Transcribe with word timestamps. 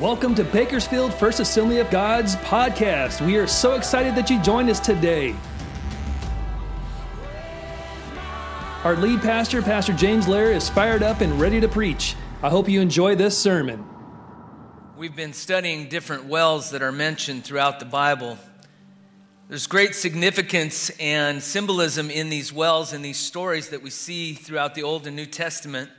Welcome 0.00 0.34
to 0.36 0.44
Bakersfield 0.44 1.12
First 1.12 1.38
Assembly 1.38 1.78
of 1.78 1.90
God's 1.90 2.34
podcast. 2.36 3.24
We 3.24 3.36
are 3.36 3.46
so 3.46 3.74
excited 3.74 4.14
that 4.14 4.30
you 4.30 4.40
joined 4.40 4.70
us 4.70 4.80
today. 4.80 5.36
Our 8.84 8.96
lead 8.96 9.20
pastor, 9.20 9.60
Pastor 9.60 9.92
James 9.92 10.26
Lair, 10.26 10.50
is 10.50 10.70
fired 10.70 11.02
up 11.02 11.20
and 11.20 11.38
ready 11.38 11.60
to 11.60 11.68
preach. 11.68 12.16
I 12.42 12.48
hope 12.48 12.70
you 12.70 12.80
enjoy 12.80 13.16
this 13.16 13.36
sermon. 13.36 13.84
We've 14.96 15.14
been 15.14 15.34
studying 15.34 15.90
different 15.90 16.24
wells 16.24 16.70
that 16.70 16.80
are 16.80 16.90
mentioned 16.90 17.44
throughout 17.44 17.78
the 17.78 17.84
Bible. 17.84 18.38
There's 19.50 19.66
great 19.66 19.94
significance 19.94 20.90
and 20.98 21.42
symbolism 21.42 22.10
in 22.10 22.30
these 22.30 22.50
wells 22.50 22.94
and 22.94 23.04
these 23.04 23.18
stories 23.18 23.68
that 23.68 23.82
we 23.82 23.90
see 23.90 24.32
throughout 24.32 24.74
the 24.74 24.84
Old 24.84 25.06
and 25.06 25.14
New 25.14 25.26
Testament. 25.26 25.90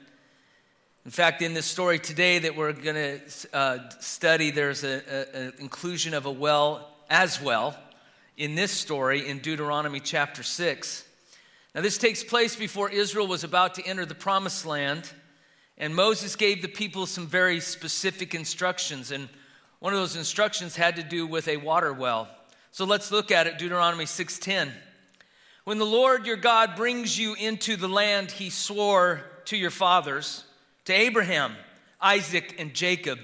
In 1.05 1.11
fact, 1.11 1.41
in 1.41 1.53
this 1.53 1.65
story 1.65 1.99
today 1.99 2.39
that 2.39 2.55
we're 2.55 2.71
going 2.71 2.95
to 2.95 3.19
uh, 3.51 3.89
study, 3.99 4.51
there's 4.51 4.85
an 4.85 5.51
inclusion 5.59 6.13
of 6.13 6.25
a 6.25 6.31
well 6.31 6.89
as 7.09 7.41
well 7.41 7.77
in 8.37 8.55
this 8.55 8.71
story 8.71 9.27
in 9.27 9.39
Deuteronomy 9.39 9.99
chapter 9.99 10.43
6. 10.43 11.05
Now, 11.75 11.81
this 11.81 11.97
takes 11.97 12.23
place 12.23 12.55
before 12.55 12.89
Israel 12.89 13.27
was 13.27 13.43
about 13.43 13.75
to 13.75 13.85
enter 13.85 14.05
the 14.05 14.15
promised 14.15 14.65
land, 14.65 15.11
and 15.77 15.93
Moses 15.93 16.37
gave 16.37 16.61
the 16.61 16.69
people 16.69 17.05
some 17.05 17.27
very 17.27 17.59
specific 17.59 18.33
instructions. 18.33 19.11
And 19.11 19.27
one 19.79 19.91
of 19.91 19.99
those 19.99 20.15
instructions 20.15 20.77
had 20.77 20.95
to 20.95 21.03
do 21.03 21.27
with 21.27 21.49
a 21.49 21.57
water 21.57 21.91
well. 21.91 22.29
So 22.71 22.85
let's 22.85 23.11
look 23.11 23.29
at 23.29 23.45
it 23.45 23.57
Deuteronomy 23.57 24.05
6:10. 24.05 24.71
When 25.65 25.79
the 25.79 25.85
Lord 25.85 26.25
your 26.25 26.37
God 26.37 26.77
brings 26.77 27.19
you 27.19 27.33
into 27.33 27.75
the 27.75 27.89
land 27.89 28.31
he 28.31 28.49
swore 28.49 29.25
to 29.45 29.57
your 29.57 29.71
fathers, 29.71 30.45
to 30.85 30.93
Abraham, 30.93 31.55
Isaac, 32.01 32.55
and 32.59 32.73
Jacob 32.73 33.19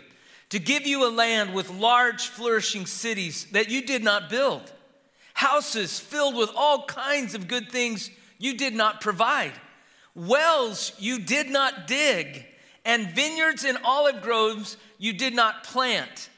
to 0.49 0.59
give 0.59 0.87
you 0.87 1.07
a 1.07 1.11
land 1.11 1.53
with 1.53 1.69
large, 1.69 2.27
flourishing 2.27 2.85
cities 2.85 3.45
that 3.51 3.69
you 3.69 3.83
did 3.83 4.03
not 4.03 4.29
build, 4.29 4.71
houses 5.33 5.99
filled 5.99 6.35
with 6.35 6.49
all 6.55 6.85
kinds 6.85 7.35
of 7.35 7.47
good 7.47 7.71
things 7.71 8.09
you 8.39 8.57
did 8.57 8.73
not 8.73 9.01
provide, 9.01 9.53
wells 10.15 10.93
you 10.97 11.19
did 11.19 11.49
not 11.49 11.87
dig, 11.87 12.45
and 12.83 13.11
vineyards 13.11 13.63
and 13.63 13.77
olive 13.83 14.21
groves 14.21 14.77
you 14.97 15.13
did 15.13 15.35
not 15.35 15.63
plant. 15.63 16.29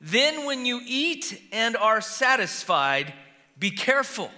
Then, 0.00 0.44
when 0.44 0.66
you 0.66 0.80
eat 0.86 1.42
and 1.52 1.76
are 1.76 2.00
satisfied, 2.00 3.12
be 3.58 3.70
careful 3.70 4.30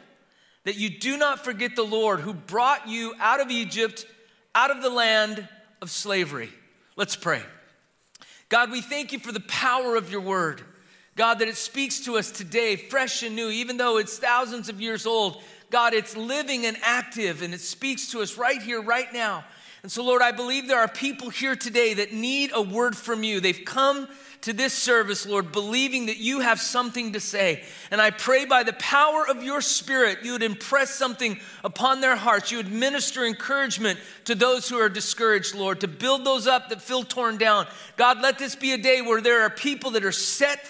that 0.65 0.77
you 0.77 0.89
do 0.89 1.17
not 1.17 1.45
forget 1.45 1.77
the 1.77 1.83
Lord 1.83 2.21
who 2.21 2.33
brought 2.33 2.89
you 2.89 3.15
out 3.19 3.41
of 3.41 3.51
Egypt, 3.51 4.07
out 4.55 4.71
of 4.71 4.83
the 4.83 4.91
land 4.91 5.49
of 5.81 5.91
slavery. 5.91 6.51
Let's 6.97 7.17
pray. 7.17 7.43
God, 8.49 8.71
we 8.71 8.81
thank 8.81 9.13
you 9.13 9.19
for 9.19 9.33
the 9.33 9.41
power 9.41 9.97
of 9.97 10.11
your 10.11 10.21
word. 10.21 10.63
God, 11.17 11.41
that 11.41 11.49
it 11.49 11.57
speaks 11.57 12.01
to 12.05 12.17
us 12.17 12.31
today, 12.31 12.77
fresh 12.77 13.23
and 13.23 13.35
new, 13.35 13.49
even 13.49 13.77
though 13.77 13.99
it's 13.99 14.19
thousands 14.19 14.69
of 14.69 14.81
years 14.81 15.07
old. 15.07 15.43
God, 15.71 15.93
it's 15.93 16.17
living 16.17 16.65
and 16.65 16.77
active, 16.83 17.43
and 17.43 17.53
it 17.53 17.61
speaks 17.61 18.13
to 18.13 18.21
us 18.23 18.39
right 18.39 18.63
here, 18.63 18.81
right 18.81 19.13
now. 19.13 19.45
And 19.83 19.93
so, 19.93 20.05
Lord, 20.05 20.23
I 20.23 20.33
believe 20.33 20.67
there 20.67 20.81
are 20.81 20.89
people 20.89 21.31
here 21.31 21.57
today 21.57 21.95
that 21.95 22.13
need 22.13 22.51
a 22.55 22.63
word 22.63 22.97
from 22.97 23.23
you. 23.23 23.41
They've 23.41 23.65
come 23.65 24.09
to 24.43 24.53
this 24.53 24.73
service, 24.73 25.27
Lord, 25.27 25.51
believing 25.51 26.07
that 26.07 26.19
you 26.19 26.41
have 26.41 26.61
something 26.61 27.13
to 27.15 27.21
say. 27.21 27.65
And 27.91 28.01
I 28.01 28.11
pray 28.11 28.45
by 28.45 28.63
the 28.63 28.73
power 28.75 29.27
of 29.29 29.43
your 29.43 29.61
Spirit, 29.61 30.19
you 30.23 30.33
would 30.33 30.43
impress 30.43 30.95
something 30.95 31.41
upon 31.65 32.01
their 32.01 32.17
hearts. 32.17 32.51
You 32.51 32.59
would 32.59 32.73
minister 32.73 33.25
encouragement 33.25 33.99
to 34.27 34.35
those 34.35 34.69
who 34.69 34.79
are 34.79 34.89
discouraged, 34.89 35.55
Lord, 35.55 35.81
to 35.81 35.89
build 35.89 36.25
those 36.25 36.47
up 36.47 36.69
that 36.69 36.83
feel 36.83 37.03
torn 37.03 37.37
down. 37.37 37.67
God, 37.97 38.21
let 38.21 38.39
this 38.39 38.55
be 38.55 38.73
a 38.73 38.79
day 38.79 39.03
where 39.03 39.21
there 39.21 39.43
are 39.43 39.51
people 39.51 39.93
that 39.93 40.05
are 40.05 40.13
set 40.13 40.67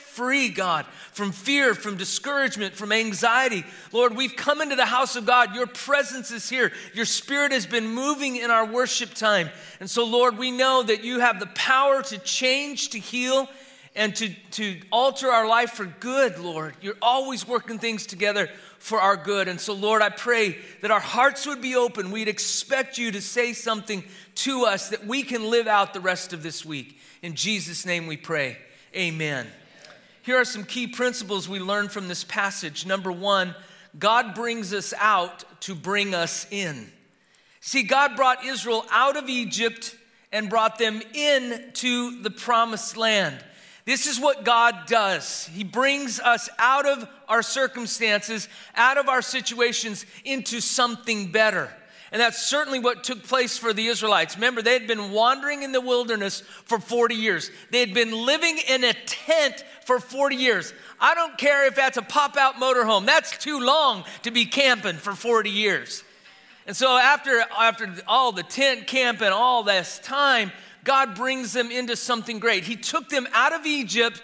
God, 0.54 0.86
from 1.12 1.32
fear, 1.32 1.74
from 1.74 1.96
discouragement, 1.96 2.74
from 2.74 2.92
anxiety. 2.92 3.64
Lord, 3.92 4.16
we've 4.16 4.36
come 4.36 4.60
into 4.60 4.76
the 4.76 4.86
house 4.86 5.16
of 5.16 5.26
God. 5.26 5.54
Your 5.54 5.66
presence 5.66 6.30
is 6.30 6.48
here. 6.48 6.72
Your 6.94 7.04
spirit 7.04 7.52
has 7.52 7.66
been 7.66 7.86
moving 7.88 8.36
in 8.36 8.50
our 8.50 8.66
worship 8.66 9.14
time. 9.14 9.50
And 9.80 9.88
so, 9.88 10.04
Lord, 10.04 10.38
we 10.38 10.50
know 10.50 10.82
that 10.82 11.04
you 11.04 11.20
have 11.20 11.40
the 11.40 11.46
power 11.46 12.02
to 12.02 12.18
change, 12.18 12.90
to 12.90 12.98
heal, 12.98 13.48
and 13.94 14.14
to, 14.16 14.32
to 14.52 14.80
alter 14.92 15.28
our 15.28 15.48
life 15.48 15.72
for 15.72 15.84
good, 15.84 16.38
Lord. 16.38 16.74
You're 16.80 16.94
always 17.02 17.46
working 17.46 17.78
things 17.78 18.06
together 18.06 18.48
for 18.78 19.00
our 19.00 19.16
good. 19.16 19.48
And 19.48 19.60
so, 19.60 19.74
Lord, 19.74 20.02
I 20.02 20.08
pray 20.08 20.56
that 20.82 20.90
our 20.90 21.00
hearts 21.00 21.46
would 21.46 21.60
be 21.60 21.74
open. 21.74 22.10
We'd 22.10 22.28
expect 22.28 22.96
you 22.96 23.10
to 23.12 23.20
say 23.20 23.52
something 23.52 24.04
to 24.36 24.64
us 24.64 24.90
that 24.90 25.06
we 25.06 25.22
can 25.22 25.50
live 25.50 25.66
out 25.66 25.94
the 25.94 26.00
rest 26.00 26.32
of 26.32 26.42
this 26.42 26.64
week. 26.64 26.98
In 27.22 27.34
Jesus' 27.34 27.84
name 27.84 28.06
we 28.06 28.16
pray. 28.16 28.56
Amen. 28.94 29.46
Here 30.28 30.36
are 30.36 30.44
some 30.44 30.64
key 30.64 30.86
principles 30.86 31.48
we 31.48 31.58
learn 31.58 31.88
from 31.88 32.06
this 32.06 32.22
passage. 32.22 32.84
Number 32.84 33.10
one, 33.10 33.54
God 33.98 34.34
brings 34.34 34.74
us 34.74 34.92
out 34.98 35.42
to 35.62 35.74
bring 35.74 36.14
us 36.14 36.46
in. 36.50 36.92
See, 37.60 37.82
God 37.82 38.14
brought 38.14 38.44
Israel 38.44 38.84
out 38.90 39.16
of 39.16 39.30
Egypt 39.30 39.96
and 40.30 40.50
brought 40.50 40.78
them 40.78 41.00
into 41.14 42.20
the 42.20 42.30
promised 42.30 42.98
land. 42.98 43.42
This 43.86 44.06
is 44.06 44.20
what 44.20 44.44
God 44.44 44.74
does. 44.86 45.48
He 45.54 45.64
brings 45.64 46.20
us 46.20 46.50
out 46.58 46.86
of 46.86 47.08
our 47.26 47.40
circumstances, 47.40 48.50
out 48.74 48.98
of 48.98 49.08
our 49.08 49.22
situations, 49.22 50.04
into 50.26 50.60
something 50.60 51.32
better. 51.32 51.72
And 52.10 52.20
that's 52.20 52.40
certainly 52.40 52.78
what 52.78 53.04
took 53.04 53.22
place 53.22 53.58
for 53.58 53.72
the 53.74 53.86
Israelites. 53.86 54.36
Remember, 54.36 54.62
they 54.62 54.72
had 54.72 54.86
been 54.86 55.10
wandering 55.10 55.62
in 55.62 55.72
the 55.72 55.80
wilderness 55.80 56.40
for 56.64 56.78
40 56.78 57.14
years. 57.14 57.50
They 57.70 57.80
had 57.80 57.92
been 57.92 58.12
living 58.24 58.58
in 58.68 58.82
a 58.82 58.94
tent 59.04 59.62
for 59.84 60.00
40 60.00 60.36
years. 60.36 60.72
I 60.98 61.14
don't 61.14 61.36
care 61.36 61.66
if 61.66 61.76
that's 61.76 61.98
a 61.98 62.02
pop 62.02 62.36
out 62.36 62.54
motorhome, 62.54 63.04
that's 63.04 63.36
too 63.36 63.60
long 63.60 64.04
to 64.22 64.30
be 64.30 64.46
camping 64.46 64.96
for 64.96 65.12
40 65.12 65.50
years. 65.50 66.02
And 66.66 66.76
so, 66.76 66.96
after, 66.98 67.42
after 67.58 67.94
all 68.06 68.32
the 68.32 68.42
tent 68.42 68.86
camp 68.86 69.22
and 69.22 69.32
all 69.32 69.62
this 69.62 69.98
time, 70.00 70.52
God 70.84 71.14
brings 71.14 71.52
them 71.52 71.70
into 71.70 71.96
something 71.96 72.38
great. 72.38 72.64
He 72.64 72.76
took 72.76 73.08
them 73.08 73.26
out 73.32 73.54
of 73.54 73.64
Egypt 73.64 74.22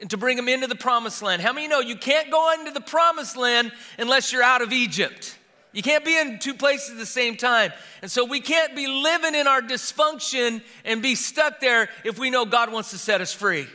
and 0.00 0.10
to 0.10 0.16
bring 0.16 0.36
them 0.36 0.48
into 0.48 0.66
the 0.66 0.74
promised 0.74 1.22
land. 1.22 1.42
How 1.42 1.52
many 1.52 1.68
know 1.68 1.80
you 1.80 1.96
can't 1.96 2.30
go 2.30 2.52
into 2.58 2.70
the 2.70 2.80
promised 2.80 3.36
land 3.36 3.72
unless 3.98 4.32
you're 4.32 4.42
out 4.42 4.62
of 4.62 4.72
Egypt? 4.72 5.38
You 5.74 5.82
can't 5.82 6.04
be 6.04 6.16
in 6.16 6.38
two 6.38 6.54
places 6.54 6.92
at 6.92 6.98
the 6.98 7.04
same 7.04 7.36
time. 7.36 7.72
And 8.00 8.10
so 8.10 8.24
we 8.24 8.40
can't 8.40 8.76
be 8.76 8.86
living 8.86 9.34
in 9.34 9.48
our 9.48 9.60
dysfunction 9.60 10.62
and 10.84 11.02
be 11.02 11.16
stuck 11.16 11.58
there 11.58 11.90
if 12.04 12.16
we 12.16 12.30
know 12.30 12.46
God 12.46 12.72
wants 12.72 12.90
to 12.90 12.98
set 12.98 13.20
us 13.20 13.32
free. 13.32 13.66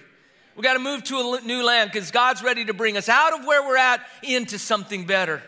We 0.55 0.63
got 0.63 0.73
to 0.73 0.79
move 0.79 1.03
to 1.05 1.39
a 1.41 1.45
new 1.45 1.63
land 1.63 1.91
because 1.91 2.09
God's 2.09 2.41
ready 2.41 2.65
to 2.65 2.73
bring 2.73 2.95
us 2.95 3.09
out 3.09 3.37
of 3.37 3.45
where 3.45 3.61
we're 3.61 3.77
at 3.77 4.01
into 4.23 4.57
something 4.57 5.05
better. 5.05 5.43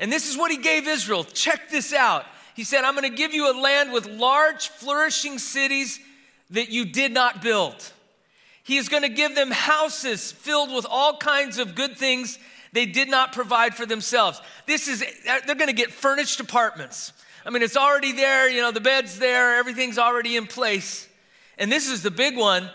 And 0.00 0.10
this 0.10 0.30
is 0.30 0.36
what 0.36 0.50
He 0.50 0.56
gave 0.56 0.88
Israel. 0.88 1.24
Check 1.24 1.68
this 1.70 1.92
out. 1.92 2.24
He 2.54 2.64
said, 2.64 2.84
I'm 2.84 2.96
going 2.96 3.10
to 3.10 3.16
give 3.16 3.34
you 3.34 3.52
a 3.52 3.56
land 3.58 3.92
with 3.92 4.06
large, 4.06 4.68
flourishing 4.68 5.38
cities 5.38 6.00
that 6.50 6.70
you 6.70 6.86
did 6.86 7.12
not 7.12 7.42
build. 7.42 7.92
He 8.62 8.78
is 8.78 8.88
going 8.88 9.02
to 9.02 9.08
give 9.10 9.34
them 9.34 9.50
houses 9.50 10.32
filled 10.32 10.74
with 10.74 10.86
all 10.88 11.18
kinds 11.18 11.58
of 11.58 11.74
good 11.74 11.98
things 11.98 12.38
they 12.72 12.86
did 12.86 13.08
not 13.08 13.32
provide 13.32 13.74
for 13.74 13.86
themselves. 13.86 14.40
This 14.66 14.88
is, 14.88 15.04
they're 15.24 15.54
going 15.54 15.66
to 15.68 15.72
get 15.72 15.90
furnished 15.90 16.40
apartments. 16.40 17.12
I 17.44 17.50
mean, 17.50 17.62
it's 17.62 17.76
already 17.76 18.12
there, 18.12 18.48
you 18.48 18.60
know, 18.60 18.70
the 18.70 18.80
bed's 18.80 19.18
there, 19.18 19.56
everything's 19.56 19.98
already 19.98 20.36
in 20.36 20.46
place. 20.46 21.08
And 21.58 21.70
this 21.70 21.88
is 21.88 22.02
the 22.02 22.10
big 22.10 22.36
one 22.36 22.70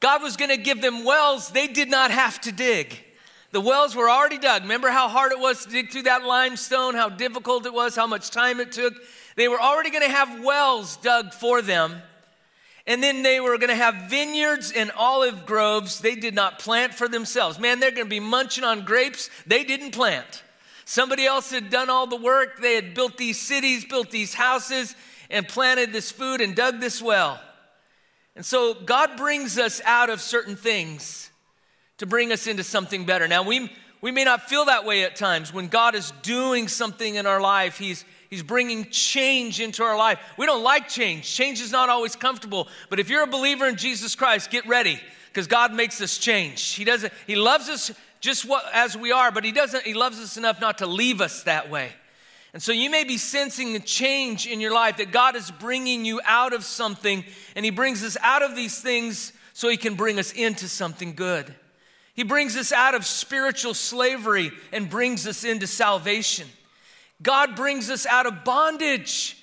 God 0.00 0.20
was 0.20 0.36
going 0.36 0.50
to 0.50 0.56
give 0.56 0.82
them 0.82 1.04
wells 1.04 1.50
they 1.50 1.68
did 1.68 1.88
not 1.88 2.10
have 2.10 2.40
to 2.42 2.52
dig. 2.52 2.98
The 3.52 3.60
wells 3.60 3.94
were 3.94 4.10
already 4.10 4.38
dug. 4.38 4.62
Remember 4.62 4.90
how 4.90 5.08
hard 5.08 5.30
it 5.30 5.38
was 5.38 5.64
to 5.64 5.70
dig 5.70 5.92
through 5.92 6.02
that 6.02 6.24
limestone, 6.24 6.94
how 6.94 7.08
difficult 7.08 7.66
it 7.66 7.72
was, 7.72 7.94
how 7.94 8.06
much 8.06 8.30
time 8.30 8.58
it 8.60 8.72
took? 8.72 8.94
They 9.36 9.46
were 9.46 9.60
already 9.60 9.90
going 9.90 10.04
to 10.04 10.10
have 10.10 10.42
wells 10.42 10.96
dug 10.96 11.32
for 11.32 11.62
them. 11.62 12.02
And 12.86 13.02
then 13.02 13.22
they 13.22 13.38
were 13.38 13.58
going 13.58 13.70
to 13.70 13.76
have 13.76 14.10
vineyards 14.10 14.72
and 14.72 14.90
olive 14.92 15.46
groves 15.46 16.00
they 16.00 16.16
did 16.16 16.34
not 16.34 16.58
plant 16.58 16.94
for 16.94 17.08
themselves. 17.08 17.58
Man, 17.58 17.78
they're 17.78 17.92
going 17.92 18.06
to 18.06 18.10
be 18.10 18.20
munching 18.20 18.64
on 18.64 18.84
grapes 18.84 19.30
they 19.46 19.62
didn't 19.62 19.92
plant. 19.92 20.42
Somebody 20.84 21.24
else 21.24 21.50
had 21.50 21.70
done 21.70 21.90
all 21.90 22.06
the 22.06 22.16
work. 22.16 22.60
They 22.60 22.74
had 22.74 22.94
built 22.94 23.16
these 23.16 23.40
cities, 23.40 23.84
built 23.84 24.10
these 24.10 24.34
houses, 24.34 24.96
and 25.30 25.46
planted 25.46 25.92
this 25.92 26.10
food 26.10 26.40
and 26.40 26.56
dug 26.56 26.80
this 26.80 27.00
well. 27.00 27.40
And 28.34 28.44
so 28.44 28.74
God 28.74 29.16
brings 29.16 29.58
us 29.58 29.80
out 29.84 30.10
of 30.10 30.20
certain 30.20 30.56
things 30.56 31.30
to 31.98 32.06
bring 32.06 32.32
us 32.32 32.46
into 32.46 32.64
something 32.64 33.04
better. 33.04 33.28
Now, 33.28 33.42
we, 33.42 33.70
we 34.00 34.10
may 34.10 34.24
not 34.24 34.48
feel 34.48 34.64
that 34.64 34.84
way 34.84 35.04
at 35.04 35.14
times. 35.14 35.52
When 35.52 35.68
God 35.68 35.94
is 35.94 36.12
doing 36.22 36.66
something 36.66 37.14
in 37.14 37.26
our 37.26 37.40
life, 37.40 37.78
He's 37.78 38.04
He's 38.32 38.42
bringing 38.42 38.88
change 38.88 39.60
into 39.60 39.82
our 39.82 39.94
life. 39.94 40.18
We 40.38 40.46
don't 40.46 40.62
like 40.62 40.88
change. 40.88 41.30
Change 41.30 41.60
is 41.60 41.70
not 41.70 41.90
always 41.90 42.16
comfortable. 42.16 42.66
But 42.88 42.98
if 42.98 43.10
you're 43.10 43.24
a 43.24 43.26
believer 43.26 43.66
in 43.66 43.76
Jesus 43.76 44.14
Christ, 44.14 44.50
get 44.50 44.66
ready 44.66 44.98
because 45.26 45.46
God 45.46 45.74
makes 45.74 46.00
us 46.00 46.16
change. 46.16 46.72
He 46.72 46.84
doesn't 46.84 47.12
he 47.26 47.36
loves 47.36 47.68
us 47.68 47.92
just 48.20 48.46
what, 48.46 48.64
as 48.72 48.96
we 48.96 49.12
are, 49.12 49.30
but 49.30 49.44
he 49.44 49.52
doesn't 49.52 49.84
he 49.84 49.92
loves 49.92 50.18
us 50.18 50.38
enough 50.38 50.62
not 50.62 50.78
to 50.78 50.86
leave 50.86 51.20
us 51.20 51.42
that 51.42 51.68
way. 51.68 51.90
And 52.54 52.62
so 52.62 52.72
you 52.72 52.88
may 52.88 53.04
be 53.04 53.18
sensing 53.18 53.76
a 53.76 53.80
change 53.80 54.46
in 54.46 54.62
your 54.62 54.72
life 54.72 54.96
that 54.96 55.12
God 55.12 55.36
is 55.36 55.50
bringing 55.50 56.06
you 56.06 56.18
out 56.24 56.54
of 56.54 56.64
something 56.64 57.24
and 57.54 57.66
he 57.66 57.70
brings 57.70 58.02
us 58.02 58.16
out 58.22 58.40
of 58.40 58.56
these 58.56 58.80
things 58.80 59.34
so 59.52 59.68
he 59.68 59.76
can 59.76 59.94
bring 59.94 60.18
us 60.18 60.32
into 60.32 60.68
something 60.68 61.14
good. 61.14 61.54
He 62.14 62.22
brings 62.22 62.56
us 62.56 62.72
out 62.72 62.94
of 62.94 63.04
spiritual 63.04 63.74
slavery 63.74 64.52
and 64.72 64.88
brings 64.88 65.26
us 65.26 65.44
into 65.44 65.66
salvation. 65.66 66.48
God 67.22 67.56
brings 67.56 67.90
us 67.90 68.06
out 68.06 68.26
of 68.26 68.44
bondage 68.44 69.36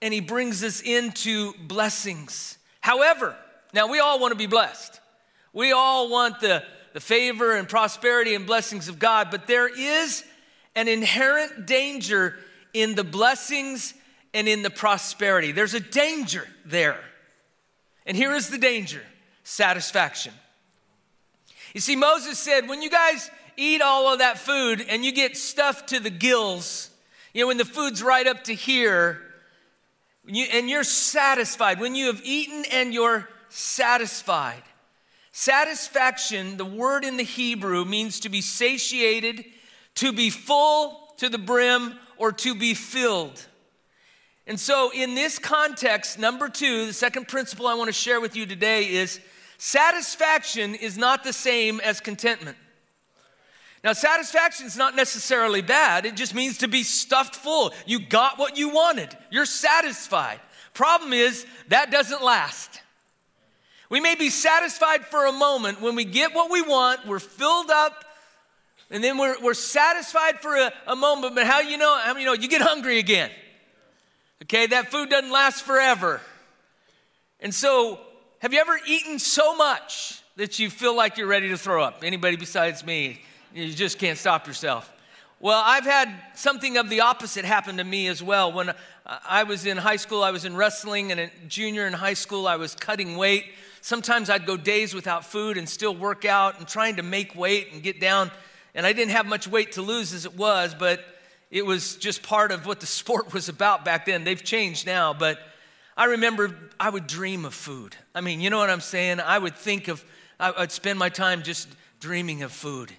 and 0.00 0.12
he 0.12 0.20
brings 0.20 0.62
us 0.64 0.80
into 0.80 1.52
blessings. 1.66 2.58
However, 2.80 3.36
now 3.72 3.88
we 3.88 3.98
all 3.98 4.18
want 4.18 4.32
to 4.32 4.38
be 4.38 4.46
blessed. 4.46 5.00
We 5.52 5.72
all 5.72 6.10
want 6.10 6.40
the, 6.40 6.62
the 6.92 7.00
favor 7.00 7.56
and 7.56 7.68
prosperity 7.68 8.34
and 8.34 8.46
blessings 8.46 8.88
of 8.88 8.98
God, 8.98 9.28
but 9.30 9.46
there 9.46 9.68
is 9.68 10.24
an 10.74 10.88
inherent 10.88 11.66
danger 11.66 12.36
in 12.72 12.94
the 12.94 13.04
blessings 13.04 13.94
and 14.34 14.46
in 14.46 14.62
the 14.62 14.70
prosperity. 14.70 15.52
There's 15.52 15.74
a 15.74 15.80
danger 15.80 16.46
there. 16.64 17.00
And 18.04 18.16
here 18.16 18.34
is 18.34 18.50
the 18.50 18.58
danger 18.58 19.02
satisfaction. 19.42 20.32
You 21.74 21.80
see, 21.80 21.96
Moses 21.96 22.38
said, 22.38 22.68
when 22.68 22.82
you 22.82 22.90
guys 22.90 23.30
eat 23.56 23.80
all 23.80 24.12
of 24.12 24.18
that 24.18 24.38
food 24.38 24.84
and 24.88 25.04
you 25.04 25.12
get 25.12 25.36
stuffed 25.36 25.88
to 25.88 26.00
the 26.00 26.10
gills, 26.10 26.90
you 27.36 27.42
know, 27.42 27.48
when 27.48 27.58
the 27.58 27.66
food's 27.66 28.02
right 28.02 28.26
up 28.26 28.44
to 28.44 28.54
here, 28.54 29.20
and 30.26 30.70
you're 30.70 30.84
satisfied, 30.84 31.78
when 31.78 31.94
you 31.94 32.06
have 32.06 32.22
eaten 32.24 32.64
and 32.72 32.94
you're 32.94 33.28
satisfied. 33.50 34.62
Satisfaction, 35.32 36.56
the 36.56 36.64
word 36.64 37.04
in 37.04 37.18
the 37.18 37.22
Hebrew, 37.22 37.84
means 37.84 38.20
to 38.20 38.30
be 38.30 38.40
satiated, 38.40 39.44
to 39.96 40.14
be 40.14 40.30
full 40.30 41.12
to 41.18 41.28
the 41.28 41.36
brim, 41.36 41.98
or 42.16 42.32
to 42.32 42.54
be 42.54 42.72
filled. 42.72 43.46
And 44.46 44.58
so, 44.58 44.90
in 44.94 45.14
this 45.14 45.38
context, 45.38 46.18
number 46.18 46.48
two, 46.48 46.86
the 46.86 46.94
second 46.94 47.28
principle 47.28 47.66
I 47.66 47.74
want 47.74 47.88
to 47.88 47.92
share 47.92 48.18
with 48.18 48.34
you 48.34 48.46
today 48.46 48.88
is 48.88 49.20
satisfaction 49.58 50.74
is 50.74 50.96
not 50.96 51.22
the 51.22 51.34
same 51.34 51.80
as 51.80 52.00
contentment. 52.00 52.56
Now, 53.86 53.92
satisfaction 53.92 54.66
is 54.66 54.76
not 54.76 54.96
necessarily 54.96 55.62
bad, 55.62 56.06
it 56.06 56.16
just 56.16 56.34
means 56.34 56.58
to 56.58 56.66
be 56.66 56.82
stuffed 56.82 57.36
full. 57.36 57.72
You 57.86 58.00
got 58.00 58.36
what 58.36 58.58
you 58.58 58.70
wanted, 58.70 59.16
you're 59.30 59.46
satisfied. 59.46 60.40
Problem 60.74 61.12
is, 61.12 61.46
that 61.68 61.92
doesn't 61.92 62.20
last. 62.20 62.80
We 63.88 64.00
may 64.00 64.16
be 64.16 64.28
satisfied 64.28 65.06
for 65.06 65.26
a 65.26 65.32
moment 65.32 65.80
when 65.80 65.94
we 65.94 66.04
get 66.04 66.34
what 66.34 66.50
we 66.50 66.62
want, 66.62 67.06
we're 67.06 67.20
filled 67.20 67.70
up, 67.70 68.04
and 68.90 69.04
then 69.04 69.18
we're, 69.18 69.40
we're 69.40 69.54
satisfied 69.54 70.40
for 70.40 70.56
a, 70.56 70.72
a 70.88 70.96
moment, 70.96 71.36
but 71.36 71.46
how 71.46 71.60
you 71.60 71.78
know, 71.78 71.96
how 71.96 72.16
you 72.16 72.24
know, 72.24 72.32
you 72.32 72.48
get 72.48 72.62
hungry 72.62 72.98
again. 72.98 73.30
Okay, 74.42 74.66
that 74.66 74.90
food 74.90 75.10
doesn't 75.10 75.30
last 75.30 75.62
forever. 75.62 76.20
And 77.38 77.54
so, 77.54 78.00
have 78.40 78.52
you 78.52 78.58
ever 78.58 78.80
eaten 78.84 79.20
so 79.20 79.54
much 79.54 80.20
that 80.34 80.58
you 80.58 80.70
feel 80.70 80.96
like 80.96 81.18
you're 81.18 81.28
ready 81.28 81.50
to 81.50 81.56
throw 81.56 81.84
up? 81.84 82.02
Anybody 82.02 82.36
besides 82.36 82.84
me? 82.84 83.20
You 83.56 83.72
just 83.72 83.98
can't 83.98 84.18
stop 84.18 84.46
yourself. 84.46 84.92
Well, 85.40 85.62
I've 85.64 85.84
had 85.84 86.14
something 86.34 86.76
of 86.76 86.90
the 86.90 87.00
opposite 87.00 87.46
happen 87.46 87.78
to 87.78 87.84
me 87.84 88.06
as 88.06 88.22
well. 88.22 88.52
When 88.52 88.74
I 89.06 89.44
was 89.44 89.64
in 89.64 89.78
high 89.78 89.96
school, 89.96 90.22
I 90.22 90.30
was 90.30 90.44
in 90.44 90.54
wrestling, 90.54 91.10
and 91.10 91.18
a 91.18 91.30
junior 91.48 91.86
in 91.86 91.94
high 91.94 92.12
school, 92.12 92.46
I 92.46 92.56
was 92.56 92.74
cutting 92.74 93.16
weight. 93.16 93.46
Sometimes 93.80 94.28
I'd 94.28 94.44
go 94.44 94.58
days 94.58 94.92
without 94.92 95.24
food 95.24 95.56
and 95.56 95.66
still 95.66 95.96
work 95.96 96.26
out 96.26 96.58
and 96.58 96.68
trying 96.68 96.96
to 96.96 97.02
make 97.02 97.34
weight 97.34 97.68
and 97.72 97.82
get 97.82 97.98
down. 97.98 98.30
And 98.74 98.84
I 98.84 98.92
didn't 98.92 99.12
have 99.12 99.24
much 99.24 99.48
weight 99.48 99.72
to 99.72 99.80
lose 99.80 100.12
as 100.12 100.26
it 100.26 100.36
was, 100.36 100.74
but 100.74 101.02
it 101.50 101.64
was 101.64 101.96
just 101.96 102.22
part 102.22 102.52
of 102.52 102.66
what 102.66 102.80
the 102.80 102.86
sport 103.00 103.32
was 103.32 103.48
about 103.48 103.86
back 103.86 104.04
then. 104.04 104.24
They've 104.24 104.44
changed 104.44 104.84
now, 104.84 105.14
but 105.14 105.38
I 105.96 106.04
remember 106.04 106.54
I 106.78 106.90
would 106.90 107.06
dream 107.06 107.46
of 107.46 107.54
food. 107.54 107.96
I 108.14 108.20
mean, 108.20 108.42
you 108.42 108.50
know 108.50 108.58
what 108.58 108.68
I'm 108.68 108.82
saying? 108.82 109.18
I 109.18 109.38
would 109.38 109.54
think 109.54 109.88
of, 109.88 110.04
I'd 110.38 110.72
spend 110.72 110.98
my 110.98 111.08
time 111.08 111.42
just 111.42 111.68
dreaming 112.00 112.42
of 112.42 112.52
food. 112.52 112.92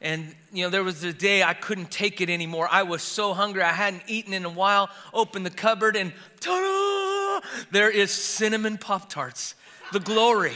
And, 0.00 0.34
you 0.52 0.64
know, 0.64 0.70
there 0.70 0.84
was 0.84 1.02
a 1.02 1.12
day 1.12 1.42
I 1.42 1.54
couldn't 1.54 1.90
take 1.90 2.20
it 2.20 2.30
anymore. 2.30 2.68
I 2.70 2.84
was 2.84 3.02
so 3.02 3.34
hungry. 3.34 3.62
I 3.62 3.72
hadn't 3.72 4.04
eaten 4.06 4.32
in 4.32 4.44
a 4.44 4.50
while. 4.50 4.90
Opened 5.12 5.44
the 5.44 5.50
cupboard 5.50 5.96
and 5.96 6.12
ta-da! 6.40 7.46
There 7.70 7.90
is 7.90 8.10
cinnamon 8.10 8.78
Pop 8.78 9.08
Tarts. 9.08 9.54
The 9.92 10.00
glory. 10.00 10.54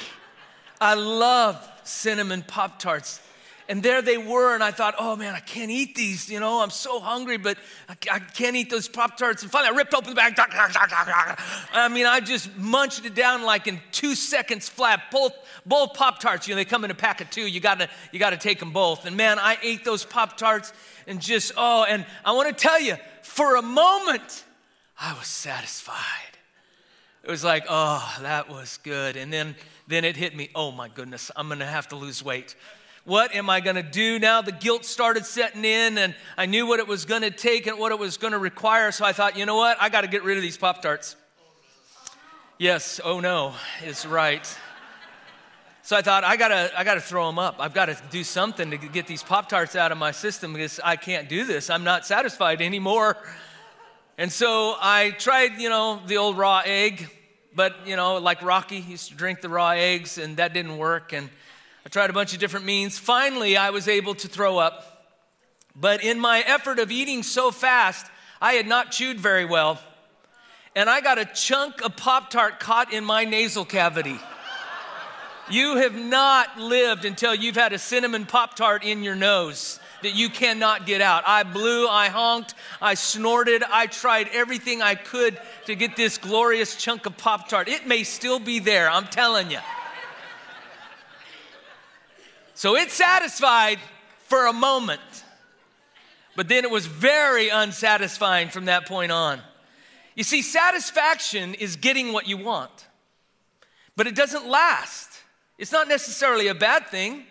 I 0.81 0.95
love 0.95 1.69
cinnamon 1.83 2.43
Pop 2.43 2.79
Tarts. 2.79 3.21
And 3.73 3.83
there 3.83 4.03
they 4.03 4.19
were, 4.19 4.53
and 4.53 4.63
I 4.63 4.71
thought, 4.71 4.97
oh 4.99 5.17
man, 5.17 5.35
I 5.35 5.41
can't 5.41 5.71
eat 5.71 5.95
these. 5.95 6.29
You 6.29 6.41
know, 6.41 6.61
I'm 6.61 6.69
so 6.69 7.01
hungry, 7.01 7.39
but 7.39 7.57
I, 7.89 7.97
I 8.13 8.19
can't 8.19 8.55
eat 8.55 8.69
those 8.69 8.87
Pop 8.87 9.17
Tarts. 9.17 9.43
And 9.43 9.51
finally, 9.51 9.73
I 9.73 9.77
ripped 9.79 9.95
open 9.95 10.11
the 10.11 10.15
bag. 10.15 10.35
I 10.37 11.89
mean, 11.91 12.05
I 12.05 12.21
just 12.21 12.55
munched 12.59 13.07
it 13.07 13.15
down 13.15 13.45
like 13.45 13.67
in 13.69 13.81
two 13.91 14.15
seconds 14.15 14.69
flat. 14.69 15.05
Both, 15.11 15.33
both 15.65 15.95
Pop 15.95 16.21
Tarts, 16.21 16.47
you 16.47 16.53
know, 16.53 16.57
they 16.57 16.67
come 16.67 16.85
in 16.85 16.91
a 16.91 16.95
pack 16.95 17.23
of 17.23 17.31
two. 17.31 17.47
You 17.47 17.61
gotta, 17.61 17.89
you 18.13 18.19
gotta 18.19 18.37
take 18.37 18.59
them 18.59 18.73
both. 18.73 19.07
And 19.07 19.17
man, 19.17 19.39
I 19.39 19.57
ate 19.63 19.87
those 19.87 20.05
Pop 20.05 20.37
Tarts 20.37 20.71
and 21.07 21.19
just, 21.19 21.53
oh, 21.57 21.87
and 21.89 22.05
I 22.27 22.33
wanna 22.33 22.53
tell 22.53 22.79
you, 22.79 22.97
for 23.23 23.57
a 23.57 23.63
moment, 23.63 24.45
I 25.01 25.15
was 25.15 25.29
satisfied. 25.29 25.97
It 27.25 27.31
was 27.31 27.43
like, 27.43 27.65
oh, 27.71 28.19
that 28.21 28.51
was 28.51 28.79
good. 28.83 29.17
And 29.17 29.33
then, 29.33 29.57
then 29.87 30.05
it 30.05 30.15
hit 30.15 30.37
me, 30.37 30.51
oh 30.55 30.73
my 30.73 30.89
goodness, 30.89 31.31
I'm 31.35 31.49
gonna 31.49 31.65
have 31.65 31.89
to 31.89 31.97
lose 31.97 32.23
weight. 32.23 32.55
What 33.05 33.35
am 33.35 33.51
I 33.51 33.59
going 33.61 33.75
to 33.75 33.83
do 33.83 34.21
now? 34.21 34.43
The 34.43 34.53
guilt 34.53 34.85
started 34.85 35.27
setting 35.27 35.65
in, 35.65 35.99
and 35.99 36.15
I 36.39 36.47
knew 36.47 36.67
what 36.67 36.79
it 36.79 36.87
was 36.87 37.05
going 37.05 37.23
to 37.23 37.33
take 37.33 37.67
and 37.67 37.77
what 37.77 37.91
it 37.91 37.99
was 37.99 38.17
going 38.17 38.33
to 38.33 38.39
require. 38.39 38.93
So 38.93 39.05
I 39.05 39.13
thought, 39.13 39.37
you 39.37 39.45
know 39.45 39.57
what? 39.57 39.77
I 39.81 39.89
got 39.89 40.03
to 40.03 40.07
get 40.07 40.23
rid 40.23 40.37
of 40.37 40.43
these 40.43 40.57
Pop 40.57 40.83
Tarts. 40.83 41.17
Yes, 42.59 43.01
oh 43.05 43.19
no, 43.19 43.55
is 43.85 44.07
right. 44.07 44.47
So 45.83 45.97
I 45.97 46.03
thought, 46.03 46.23
I 46.23 46.37
gotta, 46.37 46.71
I 46.79 46.85
gotta 46.85 47.01
throw 47.01 47.27
them 47.27 47.41
up. 47.41 47.57
I've 47.59 47.75
got 47.75 47.87
to 47.87 47.97
do 48.13 48.23
something 48.23 48.71
to 48.71 48.77
get 48.77 49.09
these 49.09 49.25
Pop 49.25 49.49
Tarts 49.49 49.75
out 49.75 49.91
of 49.91 49.99
my 49.99 50.13
system 50.13 50.53
because 50.53 50.79
I 50.85 50.95
can't 50.95 51.29
do 51.29 51.45
this. 51.45 51.71
I'm 51.71 51.83
not 51.83 52.07
satisfied 52.07 52.63
anymore. 52.63 53.17
And 54.17 54.31
so 54.31 54.77
I 54.81 55.11
tried, 55.19 55.61
you 55.61 55.69
know, 55.69 56.01
the 56.07 56.19
old 56.19 56.39
raw 56.39 56.63
egg, 56.65 57.11
but, 57.53 57.85
you 57.85 57.97
know, 57.97 58.19
like 58.19 58.43
Rocky 58.43 58.79
used 58.79 59.09
to 59.09 59.17
drink 59.17 59.41
the 59.41 59.49
raw 59.49 59.71
eggs, 59.71 60.19
and 60.19 60.37
that 60.37 60.55
didn't 60.55 60.79
work. 60.79 61.13
And 61.13 61.31
I 61.85 61.89
tried 61.89 62.11
a 62.11 62.13
bunch 62.13 62.33
of 62.33 62.39
different 62.39 62.67
means. 62.67 62.99
Finally, 62.99 63.57
I 63.57 63.71
was 63.71 63.89
able 63.89 64.15
to 64.17 64.29
throw 64.29 64.59
up. 64.59 64.89
But 65.75 66.05
in 66.05 66.21
my 66.21 66.41
effort 66.41 66.79
of 66.79 66.91
eating 66.91 67.23
so 67.23 67.51
fast, 67.51 68.07
I 68.41 68.55
had 68.55 68.67
not 68.67 68.93
chewed 68.93 69.19
very 69.19 69.45
well. 69.45 69.81
And 70.75 70.89
I 70.89 71.01
got 71.01 71.19
a 71.19 71.25
chunk 71.25 71.83
of 71.83 71.97
Pop 71.97 72.31
Tart 72.31 72.61
caught 72.61 72.93
in 72.93 73.05
my 73.05 73.25
nasal 73.25 73.65
cavity. 73.65 74.19
You 75.51 75.77
have 75.77 75.95
not 75.95 76.59
lived 76.59 77.05
until 77.05 77.35
you've 77.35 77.57
had 77.57 77.73
a 77.73 77.79
cinnamon 77.79 78.27
Pop 78.27 78.55
Tart 78.55 78.85
in 78.85 79.03
your 79.03 79.17
nose 79.17 79.81
that 80.03 80.15
you 80.15 80.31
cannot 80.31 80.87
get 80.87 81.01
out. 81.01 81.25
I 81.27 81.43
blew, 81.43 81.89
I 81.89 82.09
honked, 82.09 82.55
I 82.81 82.95
snorted, 82.95 83.63
I 83.63 83.87
tried 83.87 84.29
everything 84.33 84.83
I 84.83 84.95
could 84.95 85.39
to 85.67 85.75
get 85.75 85.97
this 85.97 86.19
glorious 86.19 86.77
chunk 86.77 87.07
of 87.07 87.17
Pop 87.17 87.49
Tart. 87.49 87.69
It 87.69 87.87
may 87.87 88.03
still 88.05 88.39
be 88.39 88.59
there, 88.61 88.91
I'm 88.91 89.07
telling 89.07 89.51
you. 89.51 89.59
So 92.55 92.77
it 92.77 92.91
satisfied 92.91 93.79
for 94.27 94.47
a 94.47 94.53
moment, 94.53 95.01
but 96.37 96.49
then 96.49 96.65
it 96.65 96.71
was 96.71 96.87
very 96.87 97.49
unsatisfying 97.49 98.49
from 98.49 98.67
that 98.67 98.87
point 98.87 99.13
on. 99.13 99.41
You 100.15 100.25
see, 100.25 100.43
satisfaction 100.43 101.55
is 101.55 101.77
getting 101.77 102.13
what 102.13 102.29
you 102.29 102.37
want, 102.37 102.89
but 103.97 104.07
it 104.07 104.15
doesn't 104.15 104.47
last. 104.47 105.09
It's 105.59 105.73
not 105.73 105.89
necessarily 105.89 106.49
a 106.49 106.55
bad 106.55 106.89
thing, 106.89 107.25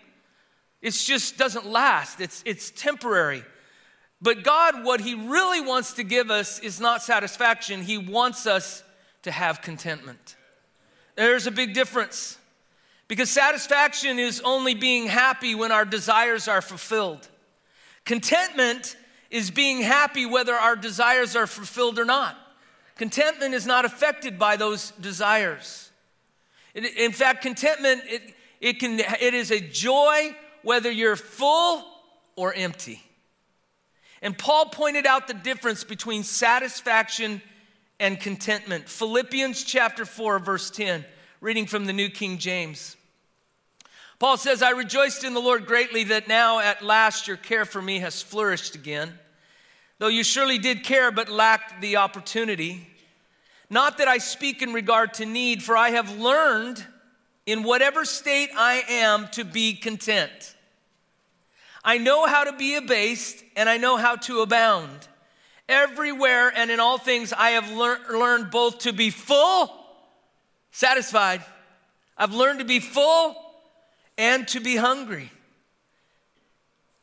it 0.80 0.92
just 0.92 1.38
doesn't 1.38 1.66
last, 1.66 2.20
it's, 2.20 2.42
it's 2.44 2.70
temporary. 2.70 3.44
But 4.20 4.44
God, 4.44 4.84
what 4.84 5.00
He 5.00 5.14
really 5.14 5.60
wants 5.60 5.94
to 5.94 6.04
give 6.04 6.30
us 6.30 6.58
is 6.60 6.80
not 6.80 7.02
satisfaction, 7.02 7.82
He 7.82 7.98
wants 7.98 8.46
us 8.46 8.82
to 9.22 9.30
have 9.30 9.62
contentment. 9.62 10.36
There's 11.14 11.46
a 11.46 11.50
big 11.50 11.74
difference. 11.74 12.38
Because 13.12 13.28
satisfaction 13.28 14.18
is 14.18 14.40
only 14.42 14.72
being 14.72 15.06
happy 15.06 15.54
when 15.54 15.70
our 15.70 15.84
desires 15.84 16.48
are 16.48 16.62
fulfilled. 16.62 17.28
Contentment 18.06 18.96
is 19.30 19.50
being 19.50 19.82
happy 19.82 20.24
whether 20.24 20.54
our 20.54 20.76
desires 20.76 21.36
are 21.36 21.46
fulfilled 21.46 21.98
or 21.98 22.06
not. 22.06 22.38
Contentment 22.96 23.52
is 23.52 23.66
not 23.66 23.84
affected 23.84 24.38
by 24.38 24.56
those 24.56 24.92
desires. 24.92 25.90
In 26.74 27.12
fact, 27.12 27.42
contentment, 27.42 28.00
it, 28.06 28.22
it, 28.62 28.80
can, 28.80 28.98
it 28.98 29.34
is 29.34 29.50
a 29.50 29.60
joy 29.60 30.34
whether 30.62 30.90
you're 30.90 31.14
full 31.14 31.84
or 32.34 32.54
empty. 32.54 33.02
And 34.22 34.38
Paul 34.38 34.70
pointed 34.70 35.04
out 35.04 35.28
the 35.28 35.34
difference 35.34 35.84
between 35.84 36.22
satisfaction 36.22 37.42
and 38.00 38.18
contentment. 38.18 38.88
Philippians 38.88 39.64
chapter 39.64 40.06
4, 40.06 40.38
verse 40.38 40.70
10, 40.70 41.04
reading 41.42 41.66
from 41.66 41.84
the 41.84 41.92
New 41.92 42.08
King 42.08 42.38
James. 42.38 42.96
Paul 44.22 44.36
says, 44.36 44.62
I 44.62 44.70
rejoiced 44.70 45.24
in 45.24 45.34
the 45.34 45.40
Lord 45.40 45.66
greatly 45.66 46.04
that 46.04 46.28
now 46.28 46.60
at 46.60 46.80
last 46.80 47.26
your 47.26 47.36
care 47.36 47.64
for 47.64 47.82
me 47.82 47.98
has 47.98 48.22
flourished 48.22 48.76
again, 48.76 49.18
though 49.98 50.06
you 50.06 50.22
surely 50.22 50.58
did 50.58 50.84
care 50.84 51.10
but 51.10 51.28
lacked 51.28 51.80
the 51.80 51.96
opportunity. 51.96 52.86
Not 53.68 53.98
that 53.98 54.06
I 54.06 54.18
speak 54.18 54.62
in 54.62 54.72
regard 54.72 55.14
to 55.14 55.26
need, 55.26 55.60
for 55.60 55.76
I 55.76 55.88
have 55.88 56.20
learned 56.20 56.86
in 57.46 57.64
whatever 57.64 58.04
state 58.04 58.50
I 58.56 58.84
am 58.88 59.26
to 59.32 59.42
be 59.44 59.74
content. 59.74 60.54
I 61.82 61.98
know 61.98 62.24
how 62.24 62.44
to 62.44 62.52
be 62.52 62.76
abased 62.76 63.42
and 63.56 63.68
I 63.68 63.76
know 63.76 63.96
how 63.96 64.14
to 64.14 64.42
abound. 64.42 65.08
Everywhere 65.68 66.52
and 66.54 66.70
in 66.70 66.78
all 66.78 66.96
things, 66.96 67.32
I 67.32 67.50
have 67.50 67.72
lear- 67.72 67.98
learned 68.08 68.52
both 68.52 68.78
to 68.82 68.92
be 68.92 69.10
full, 69.10 69.68
satisfied. 70.70 71.42
I've 72.16 72.34
learned 72.34 72.60
to 72.60 72.64
be 72.64 72.78
full 72.78 73.41
and 74.18 74.46
to 74.48 74.60
be 74.60 74.76
hungry, 74.76 75.30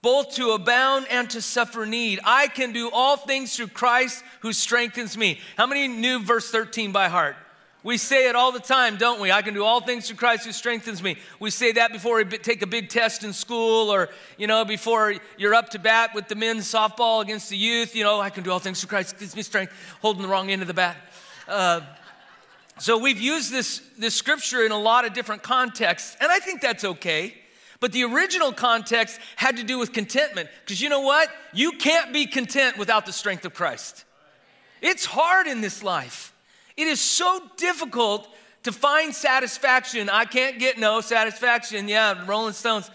both 0.01 0.35
to 0.35 0.51
abound 0.51 1.07
and 1.09 1.29
to 1.31 1.41
suffer 1.41 1.85
need. 1.85 2.19
I 2.23 2.47
can 2.47 2.71
do 2.71 2.89
all 2.91 3.17
things 3.17 3.55
through 3.55 3.67
Christ 3.67 4.23
who 4.41 4.53
strengthens 4.53 5.17
me. 5.17 5.39
How 5.57 5.65
many 5.65 5.87
knew 5.87 6.23
verse 6.23 6.49
13 6.49 6.91
by 6.91 7.09
heart? 7.09 7.35
We 7.81 7.97
say 7.97 8.27
it 8.27 8.35
all 8.35 8.51
the 8.51 8.59
time, 8.59 8.97
don't 8.97 9.21
we? 9.21 9.31
I 9.31 9.41
can 9.41 9.53
do 9.53 9.63
all 9.63 9.79
things 9.79 10.07
through 10.07 10.17
Christ 10.17 10.45
who 10.45 10.51
strengthens 10.51 11.01
me. 11.01 11.15
We 11.39 11.49
say 11.49 11.71
that 11.73 11.93
before 11.93 12.17
we 12.17 12.25
take 12.25 12.61
a 12.61 12.67
big 12.67 12.89
test 12.89 13.23
in 13.23 13.31
school 13.31 13.89
or, 13.89 14.09
you 14.37 14.47
know, 14.47 14.65
before 14.65 15.15
you're 15.37 15.55
up 15.55 15.69
to 15.69 15.79
bat 15.79 16.13
with 16.13 16.27
the 16.27 16.35
men's 16.35 16.65
softball 16.65 17.21
against 17.21 17.49
the 17.49 17.55
youth. 17.55 17.95
You 17.95 18.03
know, 18.03 18.19
I 18.19 18.31
can 18.31 18.43
do 18.43 18.51
all 18.51 18.59
things 18.59 18.81
through 18.81 18.89
Christ 18.89 19.17
gives 19.17 19.33
me 19.33 19.43
strength, 19.43 19.71
holding 20.01 20.21
the 20.21 20.27
wrong 20.27 20.51
end 20.51 20.61
of 20.61 20.67
the 20.67 20.73
bat. 20.73 20.97
Uh, 21.47 21.79
so 22.79 22.97
we've 22.97 23.19
used 23.19 23.51
this, 23.51 23.81
this 23.97 24.15
scripture 24.15 24.65
in 24.65 24.71
a 24.71 24.79
lot 24.79 25.05
of 25.05 25.13
different 25.13 25.43
contexts, 25.43 26.15
and 26.19 26.31
I 26.31 26.39
think 26.39 26.61
that's 26.61 26.83
okay. 26.83 27.35
But 27.79 27.91
the 27.91 28.03
original 28.03 28.51
context 28.51 29.19
had 29.35 29.57
to 29.57 29.63
do 29.63 29.79
with 29.79 29.93
contentment. 29.93 30.49
Because 30.65 30.81
you 30.81 30.89
know 30.89 31.01
what? 31.01 31.29
You 31.53 31.73
can't 31.73 32.11
be 32.11 32.25
content 32.25 32.77
without 32.77 33.05
the 33.05 33.13
strength 33.13 33.45
of 33.45 33.53
Christ. 33.53 34.03
It's 34.81 35.05
hard 35.05 35.47
in 35.47 35.61
this 35.61 35.83
life. 35.83 36.33
It 36.75 36.87
is 36.87 36.99
so 36.99 37.41
difficult 37.57 38.27
to 38.63 38.71
find 38.71 39.13
satisfaction. 39.13 40.09
I 40.09 40.25
can't 40.25 40.59
get 40.59 40.77
no 40.77 41.01
satisfaction. 41.01 41.87
Yeah, 41.87 42.25
Rolling 42.25 42.53
Stones. 42.53 42.89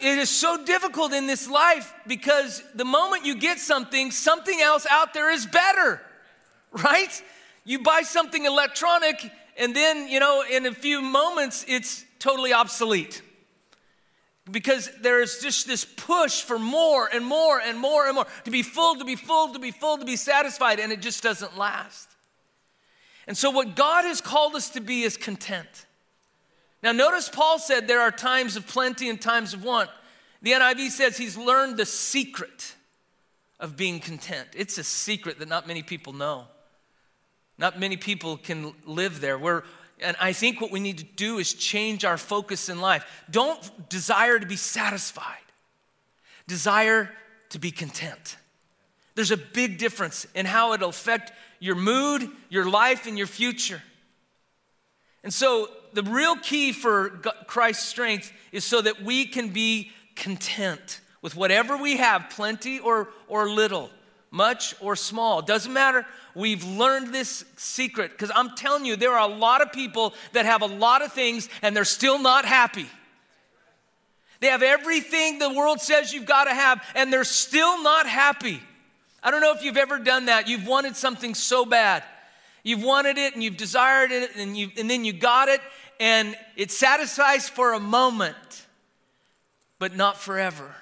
It 0.00 0.18
is 0.18 0.30
so 0.30 0.64
difficult 0.64 1.12
in 1.12 1.26
this 1.26 1.48
life 1.48 1.92
because 2.06 2.62
the 2.74 2.84
moment 2.84 3.24
you 3.26 3.34
get 3.34 3.58
something, 3.58 4.12
something 4.12 4.60
else 4.60 4.86
out 4.88 5.12
there 5.12 5.30
is 5.30 5.44
better, 5.46 6.00
right? 6.72 7.22
You 7.68 7.80
buy 7.80 8.00
something 8.00 8.46
electronic, 8.46 9.30
and 9.58 9.76
then, 9.76 10.08
you 10.08 10.20
know, 10.20 10.42
in 10.50 10.64
a 10.64 10.72
few 10.72 11.02
moments, 11.02 11.66
it's 11.68 12.02
totally 12.18 12.54
obsolete. 12.54 13.20
Because 14.50 14.90
there 15.02 15.20
is 15.20 15.40
just 15.42 15.66
this 15.66 15.84
push 15.84 16.40
for 16.40 16.58
more 16.58 17.10
and 17.12 17.22
more 17.22 17.60
and 17.60 17.78
more 17.78 18.06
and 18.06 18.14
more 18.14 18.26
to 18.46 18.50
be 18.50 18.62
full, 18.62 18.94
to 18.94 19.04
be 19.04 19.16
full, 19.16 19.52
to 19.52 19.58
be 19.58 19.70
full, 19.70 19.98
to 19.98 20.06
be 20.06 20.16
satisfied, 20.16 20.80
and 20.80 20.90
it 20.92 21.02
just 21.02 21.22
doesn't 21.22 21.58
last. 21.58 22.08
And 23.26 23.36
so, 23.36 23.50
what 23.50 23.76
God 23.76 24.06
has 24.06 24.22
called 24.22 24.54
us 24.54 24.70
to 24.70 24.80
be 24.80 25.02
is 25.02 25.18
content. 25.18 25.84
Now, 26.82 26.92
notice 26.92 27.28
Paul 27.28 27.58
said 27.58 27.86
there 27.86 28.00
are 28.00 28.10
times 28.10 28.56
of 28.56 28.66
plenty 28.66 29.10
and 29.10 29.20
times 29.20 29.52
of 29.52 29.62
want. 29.62 29.90
The 30.40 30.52
NIV 30.52 30.88
says 30.88 31.18
he's 31.18 31.36
learned 31.36 31.76
the 31.76 31.84
secret 31.84 32.76
of 33.60 33.76
being 33.76 34.00
content. 34.00 34.48
It's 34.56 34.78
a 34.78 34.84
secret 34.84 35.38
that 35.40 35.48
not 35.48 35.66
many 35.66 35.82
people 35.82 36.14
know. 36.14 36.46
Not 37.58 37.78
many 37.78 37.96
people 37.96 38.36
can 38.36 38.72
live 38.86 39.20
there. 39.20 39.36
We're, 39.36 39.64
and 40.00 40.16
I 40.20 40.32
think 40.32 40.60
what 40.60 40.70
we 40.70 40.80
need 40.80 40.98
to 40.98 41.04
do 41.04 41.38
is 41.38 41.52
change 41.52 42.04
our 42.04 42.16
focus 42.16 42.68
in 42.68 42.80
life. 42.80 43.04
Don't 43.30 43.88
desire 43.88 44.38
to 44.38 44.46
be 44.46 44.56
satisfied, 44.56 45.36
desire 46.46 47.10
to 47.50 47.58
be 47.58 47.70
content. 47.70 48.36
There's 49.14 49.32
a 49.32 49.36
big 49.36 49.78
difference 49.78 50.26
in 50.34 50.46
how 50.46 50.72
it'll 50.74 50.90
affect 50.90 51.32
your 51.58 51.74
mood, 51.74 52.30
your 52.48 52.70
life, 52.70 53.06
and 53.06 53.18
your 53.18 53.26
future. 53.26 53.82
And 55.24 55.34
so, 55.34 55.68
the 55.92 56.04
real 56.04 56.36
key 56.36 56.72
for 56.72 57.10
Christ's 57.48 57.86
strength 57.86 58.32
is 58.52 58.62
so 58.62 58.80
that 58.80 59.02
we 59.02 59.24
can 59.24 59.48
be 59.48 59.90
content 60.14 61.00
with 61.22 61.34
whatever 61.34 61.76
we 61.76 61.96
have, 61.96 62.30
plenty 62.30 62.78
or, 62.78 63.08
or 63.26 63.50
little, 63.50 63.90
much 64.30 64.74
or 64.80 64.94
small. 64.94 65.42
Doesn't 65.42 65.72
matter. 65.72 66.06
We've 66.38 66.62
learned 66.62 67.12
this 67.12 67.44
secret 67.56 68.12
because 68.12 68.30
I'm 68.32 68.54
telling 68.54 68.84
you, 68.84 68.94
there 68.94 69.12
are 69.12 69.28
a 69.28 69.34
lot 69.34 69.60
of 69.60 69.72
people 69.72 70.14
that 70.34 70.46
have 70.46 70.62
a 70.62 70.66
lot 70.66 71.02
of 71.02 71.12
things 71.12 71.48
and 71.62 71.74
they're 71.74 71.84
still 71.84 72.20
not 72.20 72.44
happy. 72.44 72.86
They 74.38 74.46
have 74.46 74.62
everything 74.62 75.40
the 75.40 75.52
world 75.52 75.80
says 75.80 76.12
you've 76.12 76.26
got 76.26 76.44
to 76.44 76.54
have 76.54 76.80
and 76.94 77.12
they're 77.12 77.24
still 77.24 77.82
not 77.82 78.06
happy. 78.06 78.62
I 79.20 79.32
don't 79.32 79.40
know 79.40 79.52
if 79.52 79.64
you've 79.64 79.76
ever 79.76 79.98
done 79.98 80.26
that. 80.26 80.46
You've 80.46 80.64
wanted 80.64 80.94
something 80.94 81.34
so 81.34 81.64
bad. 81.64 82.04
You've 82.62 82.84
wanted 82.84 83.18
it 83.18 83.34
and 83.34 83.42
you've 83.42 83.56
desired 83.56 84.12
it 84.12 84.36
and, 84.36 84.56
you, 84.56 84.70
and 84.78 84.88
then 84.88 85.04
you 85.04 85.12
got 85.12 85.48
it 85.48 85.60
and 85.98 86.36
it 86.54 86.70
satisfies 86.70 87.48
for 87.48 87.72
a 87.72 87.80
moment, 87.80 88.64
but 89.80 89.96
not 89.96 90.16
forever. 90.16 90.72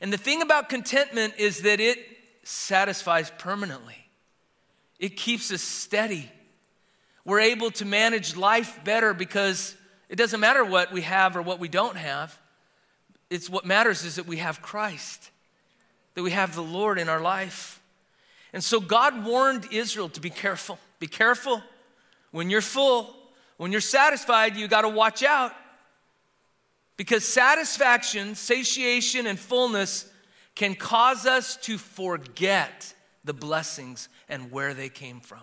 And 0.00 0.12
the 0.12 0.18
thing 0.18 0.42
about 0.42 0.68
contentment 0.68 1.34
is 1.38 1.60
that 1.60 1.78
it 1.78 1.98
satisfies 2.42 3.30
permanently, 3.38 4.05
it 4.98 5.16
keeps 5.16 5.52
us 5.52 5.62
steady. 5.62 6.30
We're 7.24 7.40
able 7.40 7.70
to 7.72 7.84
manage 7.84 8.36
life 8.36 8.80
better 8.84 9.12
because 9.14 9.74
it 10.08 10.16
doesn't 10.16 10.40
matter 10.40 10.64
what 10.64 10.92
we 10.92 11.02
have 11.02 11.36
or 11.36 11.42
what 11.42 11.58
we 11.58 11.68
don't 11.68 11.96
have. 11.96 12.38
It's 13.30 13.50
what 13.50 13.64
matters 13.64 14.04
is 14.04 14.16
that 14.16 14.26
we 14.26 14.36
have 14.36 14.62
Christ 14.62 15.30
that 16.16 16.22
we 16.22 16.32
have 16.32 16.54
the 16.54 16.62
Lord 16.62 16.98
in 16.98 17.08
our 17.08 17.20
life. 17.20 17.80
And 18.52 18.64
so 18.64 18.80
God 18.80 19.24
warned 19.24 19.66
Israel 19.70 20.08
to 20.10 20.20
be 20.20 20.30
careful. 20.30 20.78
Be 20.98 21.06
careful. 21.06 21.62
When 22.32 22.48
you're 22.48 22.62
full, 22.62 23.14
when 23.58 23.70
you're 23.70 23.82
satisfied, 23.82 24.56
you 24.56 24.66
got 24.66 24.82
to 24.82 24.88
watch 24.88 25.22
out. 25.22 25.52
Because 26.96 27.22
satisfaction, 27.28 28.34
satiation, 28.34 29.26
and 29.26 29.38
fullness 29.38 30.10
can 30.54 30.74
cause 30.74 31.26
us 31.26 31.58
to 31.58 31.76
forget 31.76 32.94
the 33.26 33.34
blessings 33.34 34.08
and 34.28 34.50
where 34.50 34.72
they 34.72 34.88
came 34.88 35.20
from. 35.20 35.42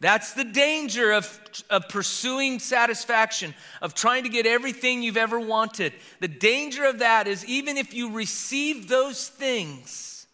That's 0.00 0.32
the 0.32 0.44
danger 0.44 1.12
of, 1.12 1.40
of 1.68 1.88
pursuing 1.90 2.58
satisfaction, 2.58 3.54
of 3.82 3.94
trying 3.94 4.22
to 4.22 4.30
get 4.30 4.46
everything 4.46 5.02
you've 5.02 5.18
ever 5.18 5.38
wanted. 5.38 5.92
The 6.20 6.28
danger 6.28 6.84
of 6.84 7.00
that 7.00 7.28
is 7.28 7.44
even 7.44 7.76
if 7.76 7.92
you 7.92 8.10
receive 8.10 8.88
those 8.88 9.28
things, 9.28 10.26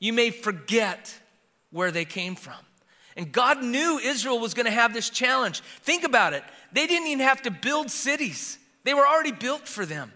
you 0.00 0.12
may 0.12 0.30
forget 0.30 1.16
where 1.70 1.92
they 1.92 2.04
came 2.04 2.34
from. 2.34 2.54
And 3.16 3.30
God 3.30 3.62
knew 3.62 4.00
Israel 4.02 4.40
was 4.40 4.54
going 4.54 4.66
to 4.66 4.72
have 4.72 4.92
this 4.92 5.08
challenge. 5.08 5.60
Think 5.82 6.02
about 6.02 6.32
it. 6.32 6.42
They 6.72 6.88
didn't 6.88 7.08
even 7.08 7.24
have 7.24 7.42
to 7.42 7.50
build 7.50 7.90
cities, 7.90 8.58
they 8.82 8.94
were 8.94 9.06
already 9.06 9.32
built 9.32 9.68
for 9.68 9.86
them. 9.86 10.12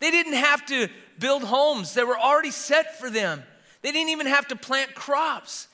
They 0.00 0.12
didn't 0.12 0.34
have 0.34 0.64
to 0.66 0.88
build 1.18 1.42
homes, 1.42 1.94
they 1.94 2.04
were 2.04 2.18
already 2.18 2.50
set 2.50 2.98
for 3.00 3.08
them. 3.08 3.42
They 3.82 3.92
didn't 3.92 4.10
even 4.10 4.26
have 4.26 4.48
to 4.48 4.56
plant 4.56 4.94
crops. 4.94 5.68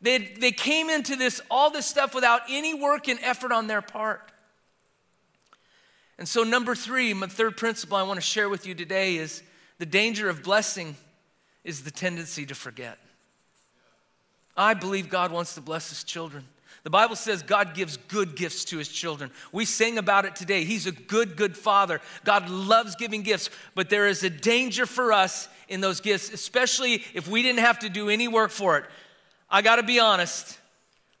They, 0.00 0.18
they 0.18 0.52
came 0.52 0.90
into 0.90 1.16
this, 1.16 1.40
all 1.50 1.70
this 1.70 1.86
stuff 1.86 2.14
without 2.14 2.42
any 2.48 2.74
work 2.74 3.08
and 3.08 3.18
effort 3.22 3.52
on 3.52 3.66
their 3.66 3.82
part. 3.82 4.30
And 6.18 6.28
so, 6.28 6.42
number 6.42 6.74
three, 6.74 7.14
my 7.14 7.26
third 7.26 7.56
principle 7.56 7.96
I 7.96 8.02
want 8.02 8.16
to 8.16 8.26
share 8.26 8.48
with 8.48 8.66
you 8.66 8.74
today 8.74 9.16
is 9.16 9.42
the 9.78 9.86
danger 9.86 10.28
of 10.28 10.42
blessing 10.42 10.96
is 11.64 11.84
the 11.84 11.90
tendency 11.90 12.46
to 12.46 12.54
forget. 12.54 12.98
I 14.56 14.74
believe 14.74 15.08
God 15.08 15.30
wants 15.30 15.54
to 15.54 15.60
bless 15.60 15.90
his 15.90 16.02
children. 16.02 16.44
The 16.82 16.90
Bible 16.90 17.16
says 17.16 17.42
God 17.42 17.74
gives 17.74 17.96
good 17.96 18.34
gifts 18.34 18.64
to 18.66 18.78
his 18.78 18.88
children. 18.88 19.30
We 19.52 19.64
sing 19.64 19.98
about 19.98 20.24
it 20.24 20.34
today. 20.34 20.64
He's 20.64 20.86
a 20.86 20.92
good, 20.92 21.36
good 21.36 21.56
father. 21.56 22.00
God 22.24 22.48
loves 22.48 22.96
giving 22.96 23.22
gifts, 23.22 23.50
but 23.74 23.90
there 23.90 24.06
is 24.06 24.24
a 24.24 24.30
danger 24.30 24.86
for 24.86 25.12
us 25.12 25.48
in 25.68 25.80
those 25.80 26.00
gifts, 26.00 26.32
especially 26.32 27.04
if 27.14 27.28
we 27.28 27.42
didn't 27.42 27.60
have 27.60 27.78
to 27.80 27.88
do 27.88 28.08
any 28.08 28.28
work 28.28 28.50
for 28.50 28.78
it. 28.78 28.84
I 29.50 29.62
got 29.62 29.76
to 29.76 29.82
be 29.82 29.98
honest. 30.00 30.58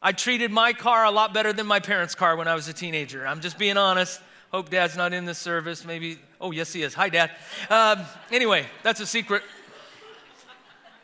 I 0.00 0.12
treated 0.12 0.50
my 0.50 0.72
car 0.72 1.04
a 1.04 1.10
lot 1.10 1.34
better 1.34 1.52
than 1.52 1.66
my 1.66 1.80
parents' 1.80 2.14
car 2.14 2.36
when 2.36 2.48
I 2.48 2.54
was 2.54 2.68
a 2.68 2.72
teenager. 2.72 3.26
I'm 3.26 3.40
just 3.40 3.58
being 3.58 3.76
honest. 3.76 4.20
Hope 4.50 4.70
dad's 4.70 4.96
not 4.96 5.12
in 5.12 5.24
this 5.24 5.38
service. 5.38 5.84
Maybe, 5.84 6.18
oh, 6.40 6.52
yes, 6.52 6.72
he 6.72 6.82
is. 6.82 6.94
Hi, 6.94 7.08
dad. 7.08 7.30
Um, 7.68 8.00
anyway, 8.30 8.66
that's 8.82 9.00
a 9.00 9.06
secret. 9.06 9.42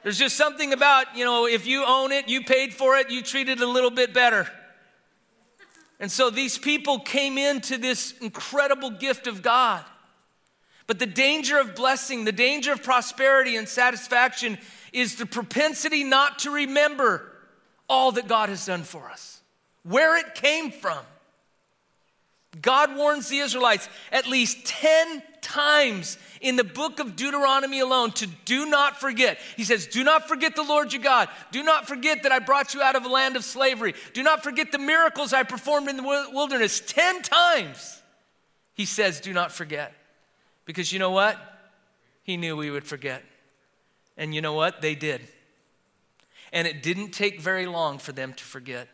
There's 0.02 0.18
just 0.18 0.36
something 0.36 0.72
about, 0.72 1.16
you 1.16 1.24
know, 1.24 1.46
if 1.46 1.66
you 1.66 1.84
own 1.86 2.12
it, 2.12 2.28
you 2.28 2.42
paid 2.42 2.72
for 2.72 2.96
it, 2.96 3.10
you 3.10 3.22
treat 3.22 3.48
it 3.48 3.60
a 3.60 3.66
little 3.66 3.90
bit 3.90 4.14
better. 4.14 4.46
And 5.98 6.10
so 6.10 6.30
these 6.30 6.58
people 6.58 6.98
came 6.98 7.38
into 7.38 7.78
this 7.78 8.12
incredible 8.18 8.90
gift 8.90 9.26
of 9.26 9.42
God. 9.42 9.84
But 10.86 10.98
the 10.98 11.06
danger 11.06 11.58
of 11.58 11.74
blessing, 11.74 12.24
the 12.24 12.32
danger 12.32 12.72
of 12.72 12.82
prosperity 12.82 13.56
and 13.56 13.68
satisfaction 13.68 14.58
is 14.92 15.16
the 15.16 15.26
propensity 15.26 16.04
not 16.04 16.40
to 16.40 16.50
remember 16.50 17.30
all 17.88 18.12
that 18.12 18.28
God 18.28 18.48
has 18.48 18.66
done 18.66 18.82
for 18.82 19.10
us, 19.10 19.40
where 19.82 20.16
it 20.16 20.34
came 20.34 20.70
from. 20.70 20.98
God 22.60 22.96
warns 22.96 23.28
the 23.28 23.38
Israelites 23.38 23.88
at 24.12 24.28
least 24.28 24.64
10 24.66 25.22
times 25.40 26.18
in 26.40 26.56
the 26.56 26.64
book 26.64 27.00
of 27.00 27.16
Deuteronomy 27.16 27.80
alone 27.80 28.12
to 28.12 28.26
do 28.44 28.66
not 28.66 29.00
forget. 29.00 29.38
He 29.56 29.64
says, 29.64 29.86
Do 29.86 30.04
not 30.04 30.28
forget 30.28 30.54
the 30.54 30.62
Lord 30.62 30.92
your 30.92 31.02
God. 31.02 31.28
Do 31.50 31.62
not 31.62 31.88
forget 31.88 32.22
that 32.22 32.32
I 32.32 32.38
brought 32.38 32.74
you 32.74 32.82
out 32.82 32.96
of 32.96 33.04
a 33.04 33.08
land 33.08 33.36
of 33.36 33.44
slavery. 33.44 33.94
Do 34.12 34.22
not 34.22 34.44
forget 34.44 34.70
the 34.72 34.78
miracles 34.78 35.32
I 35.32 35.42
performed 35.42 35.88
in 35.88 35.96
the 35.96 36.28
wilderness. 36.32 36.80
Ten 36.86 37.22
times 37.22 38.00
he 38.74 38.84
says, 38.84 39.20
Do 39.20 39.32
not 39.32 39.52
forget. 39.52 39.92
Because 40.64 40.92
you 40.92 40.99
know 40.99 41.11
what? 41.11 41.38
He 42.23 42.37
knew 42.37 42.56
we 42.56 42.71
would 42.71 42.87
forget. 42.87 43.23
And 44.16 44.35
you 44.35 44.40
know 44.40 44.54
what? 44.54 44.80
They 44.80 44.94
did. 44.94 45.21
And 46.52 46.66
it 46.66 46.83
didn't 46.83 47.11
take 47.11 47.40
very 47.40 47.66
long 47.66 47.99
for 47.99 48.12
them 48.12 48.33
to 48.33 48.44
forget. 48.44 48.88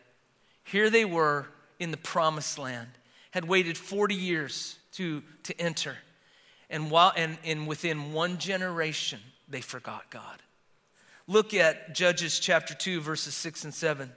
Here 0.63 0.89
they 0.89 1.05
were 1.05 1.47
in 1.79 1.91
the 1.91 1.97
promised 1.97 2.57
land, 2.57 2.89
had 3.31 3.45
waited 3.45 3.77
40 3.77 4.15
years 4.15 4.77
to, 4.93 5.23
to 5.43 5.59
enter. 5.59 5.97
And, 6.69 6.89
while, 6.89 7.13
and, 7.15 7.37
and 7.43 7.67
within 7.67 8.13
one 8.13 8.37
generation, 8.37 9.19
they 9.47 9.61
forgot 9.61 10.09
God. 10.09 10.41
Look 11.27 11.53
at 11.53 11.93
Judges 11.95 12.39
chapter 12.39 12.73
2, 12.73 13.01
verses 13.01 13.33
6 13.35 13.65
and 13.65 13.73
7. 13.73 14.11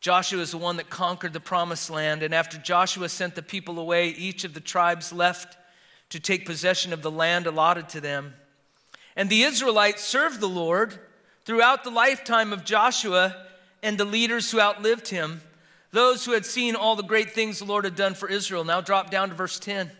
Joshua 0.00 0.40
is 0.40 0.52
the 0.52 0.58
one 0.58 0.76
that 0.76 0.90
conquered 0.90 1.32
the 1.32 1.40
promised 1.40 1.90
land, 1.90 2.22
and 2.22 2.34
after 2.34 2.56
Joshua 2.58 3.08
sent 3.08 3.34
the 3.34 3.42
people 3.42 3.78
away, 3.78 4.08
each 4.10 4.44
of 4.44 4.54
the 4.54 4.60
tribes 4.60 5.12
left 5.12 5.56
to 6.10 6.20
take 6.20 6.46
possession 6.46 6.92
of 6.92 7.02
the 7.02 7.10
land 7.10 7.46
allotted 7.46 7.88
to 7.90 8.00
them. 8.00 8.34
And 9.16 9.28
the 9.28 9.42
Israelites 9.42 10.02
served 10.02 10.40
the 10.40 10.48
Lord 10.48 10.98
throughout 11.44 11.82
the 11.82 11.90
lifetime 11.90 12.52
of 12.52 12.64
Joshua 12.64 13.34
and 13.82 13.98
the 13.98 14.04
leaders 14.04 14.50
who 14.50 14.60
outlived 14.60 15.08
him, 15.08 15.40
those 15.90 16.24
who 16.24 16.32
had 16.32 16.46
seen 16.46 16.76
all 16.76 16.94
the 16.94 17.02
great 17.02 17.32
things 17.32 17.58
the 17.58 17.64
Lord 17.64 17.84
had 17.84 17.96
done 17.96 18.14
for 18.14 18.28
Israel. 18.28 18.64
Now 18.64 18.80
drop 18.80 19.10
down 19.10 19.30
to 19.30 19.34
verse 19.34 19.58
10. 19.58 19.90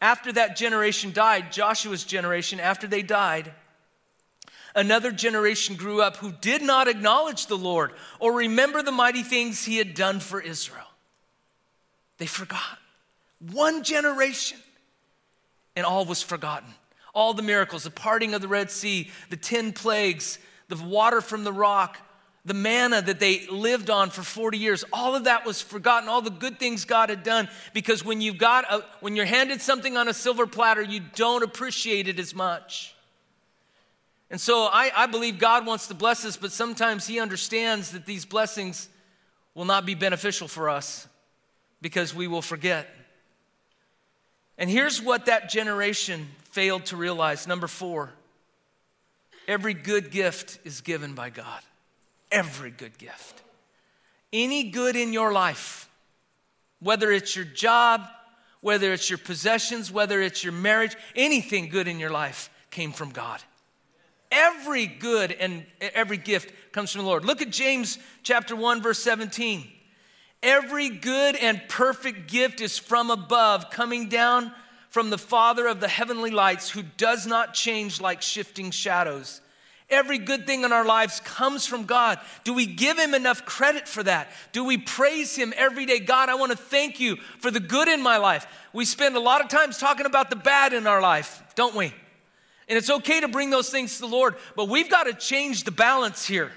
After 0.00 0.32
that 0.32 0.56
generation 0.56 1.12
died, 1.12 1.50
Joshua's 1.52 2.04
generation, 2.04 2.60
after 2.60 2.86
they 2.86 3.02
died, 3.02 3.52
another 4.78 5.10
generation 5.10 5.74
grew 5.74 6.00
up 6.00 6.16
who 6.16 6.30
did 6.30 6.62
not 6.62 6.86
acknowledge 6.86 7.46
the 7.46 7.56
Lord 7.56 7.92
or 8.20 8.32
remember 8.32 8.80
the 8.80 8.92
mighty 8.92 9.24
things 9.24 9.64
he 9.64 9.76
had 9.76 9.92
done 9.94 10.20
for 10.20 10.40
Israel. 10.40 10.86
They 12.18 12.26
forgot. 12.26 12.78
One 13.40 13.82
generation, 13.82 14.58
and 15.76 15.84
all 15.84 16.04
was 16.04 16.22
forgotten. 16.22 16.68
All 17.12 17.34
the 17.34 17.42
miracles, 17.42 17.84
the 17.84 17.90
parting 17.90 18.34
of 18.34 18.40
the 18.40 18.48
Red 18.48 18.70
Sea, 18.70 19.10
the 19.30 19.36
10 19.36 19.72
plagues, 19.72 20.38
the 20.68 20.76
water 20.76 21.20
from 21.20 21.42
the 21.42 21.52
rock, 21.52 21.98
the 22.44 22.54
manna 22.54 23.02
that 23.02 23.18
they 23.18 23.46
lived 23.48 23.90
on 23.90 24.10
for 24.10 24.22
40 24.22 24.58
years, 24.58 24.84
all 24.92 25.16
of 25.16 25.24
that 25.24 25.44
was 25.44 25.60
forgotten, 25.60 26.08
all 26.08 26.22
the 26.22 26.30
good 26.30 26.58
things 26.60 26.84
God 26.84 27.10
had 27.10 27.24
done, 27.24 27.48
because 27.74 28.04
when 28.04 28.20
you've 28.20 28.38
got 28.38 28.64
a, 28.72 28.84
when 29.00 29.16
you're 29.16 29.26
handed 29.26 29.60
something 29.60 29.96
on 29.96 30.06
a 30.06 30.14
silver 30.14 30.46
platter, 30.46 30.82
you 30.82 31.00
don't 31.16 31.42
appreciate 31.42 32.06
it 32.06 32.18
as 32.18 32.34
much. 32.34 32.94
And 34.30 34.40
so 34.40 34.68
I, 34.70 34.90
I 34.94 35.06
believe 35.06 35.38
God 35.38 35.66
wants 35.66 35.86
to 35.88 35.94
bless 35.94 36.24
us, 36.24 36.36
but 36.36 36.52
sometimes 36.52 37.06
He 37.06 37.18
understands 37.18 37.92
that 37.92 38.06
these 38.06 38.24
blessings 38.24 38.88
will 39.54 39.64
not 39.64 39.86
be 39.86 39.94
beneficial 39.94 40.48
for 40.48 40.68
us 40.68 41.08
because 41.80 42.14
we 42.14 42.26
will 42.26 42.42
forget. 42.42 42.88
And 44.58 44.68
here's 44.68 45.00
what 45.00 45.26
that 45.26 45.48
generation 45.48 46.28
failed 46.50 46.86
to 46.86 46.96
realize 46.96 47.46
number 47.46 47.66
four 47.66 48.12
every 49.46 49.72
good 49.74 50.10
gift 50.10 50.58
is 50.64 50.82
given 50.82 51.14
by 51.14 51.30
God 51.30 51.62
every 52.30 52.70
good 52.70 52.96
gift. 52.98 53.42
Any 54.32 54.64
good 54.64 54.96
in 54.96 55.12
your 55.12 55.32
life, 55.32 55.88
whether 56.80 57.10
it's 57.10 57.34
your 57.34 57.44
job, 57.44 58.02
whether 58.60 58.92
it's 58.92 59.08
your 59.08 59.18
possessions, 59.18 59.90
whether 59.90 60.20
it's 60.20 60.44
your 60.44 60.52
marriage, 60.52 60.96
anything 61.14 61.68
good 61.68 61.88
in 61.88 61.98
your 61.98 62.10
life 62.10 62.50
came 62.70 62.92
from 62.92 63.10
God. 63.10 63.42
Every 64.30 64.86
good 64.86 65.32
and 65.32 65.64
every 65.80 66.18
gift 66.18 66.52
comes 66.72 66.92
from 66.92 67.02
the 67.02 67.08
Lord. 67.08 67.24
Look 67.24 67.40
at 67.40 67.50
James 67.50 67.98
chapter 68.22 68.54
1 68.54 68.82
verse 68.82 68.98
17. 68.98 69.66
Every 70.42 70.88
good 70.90 71.34
and 71.36 71.60
perfect 71.68 72.30
gift 72.30 72.60
is 72.60 72.78
from 72.78 73.10
above, 73.10 73.70
coming 73.70 74.08
down 74.08 74.52
from 74.90 75.10
the 75.10 75.18
Father 75.18 75.66
of 75.66 75.80
the 75.80 75.88
heavenly 75.88 76.30
lights, 76.30 76.70
who 76.70 76.82
does 76.96 77.26
not 77.26 77.54
change 77.54 78.00
like 78.00 78.22
shifting 78.22 78.70
shadows. 78.70 79.40
Every 79.90 80.18
good 80.18 80.46
thing 80.46 80.64
in 80.64 80.72
our 80.72 80.84
lives 80.84 81.20
comes 81.20 81.66
from 81.66 81.84
God. 81.84 82.20
Do 82.44 82.52
we 82.52 82.66
give 82.66 82.98
Him 82.98 83.14
enough 83.14 83.46
credit 83.46 83.88
for 83.88 84.02
that? 84.02 84.28
Do 84.52 84.62
we 84.64 84.76
praise 84.76 85.34
Him 85.34 85.54
every 85.56 85.86
day? 85.86 85.98
God, 85.98 86.28
I 86.28 86.34
want 86.34 86.52
to 86.52 86.58
thank 86.58 87.00
you 87.00 87.16
for 87.38 87.50
the 87.50 87.60
good 87.60 87.88
in 87.88 88.02
my 88.02 88.18
life. 88.18 88.46
We 88.72 88.84
spend 88.84 89.16
a 89.16 89.20
lot 89.20 89.40
of 89.40 89.48
times 89.48 89.78
talking 89.78 90.06
about 90.06 90.28
the 90.28 90.36
bad 90.36 90.74
in 90.74 90.86
our 90.86 91.00
life, 91.00 91.42
don't 91.54 91.74
we? 91.74 91.94
And 92.68 92.76
it's 92.76 92.90
okay 92.90 93.20
to 93.20 93.28
bring 93.28 93.50
those 93.50 93.70
things 93.70 93.94
to 93.96 94.02
the 94.02 94.08
Lord, 94.08 94.36
but 94.54 94.68
we've 94.68 94.90
got 94.90 95.04
to 95.04 95.14
change 95.14 95.64
the 95.64 95.70
balance 95.70 96.26
here. 96.26 96.52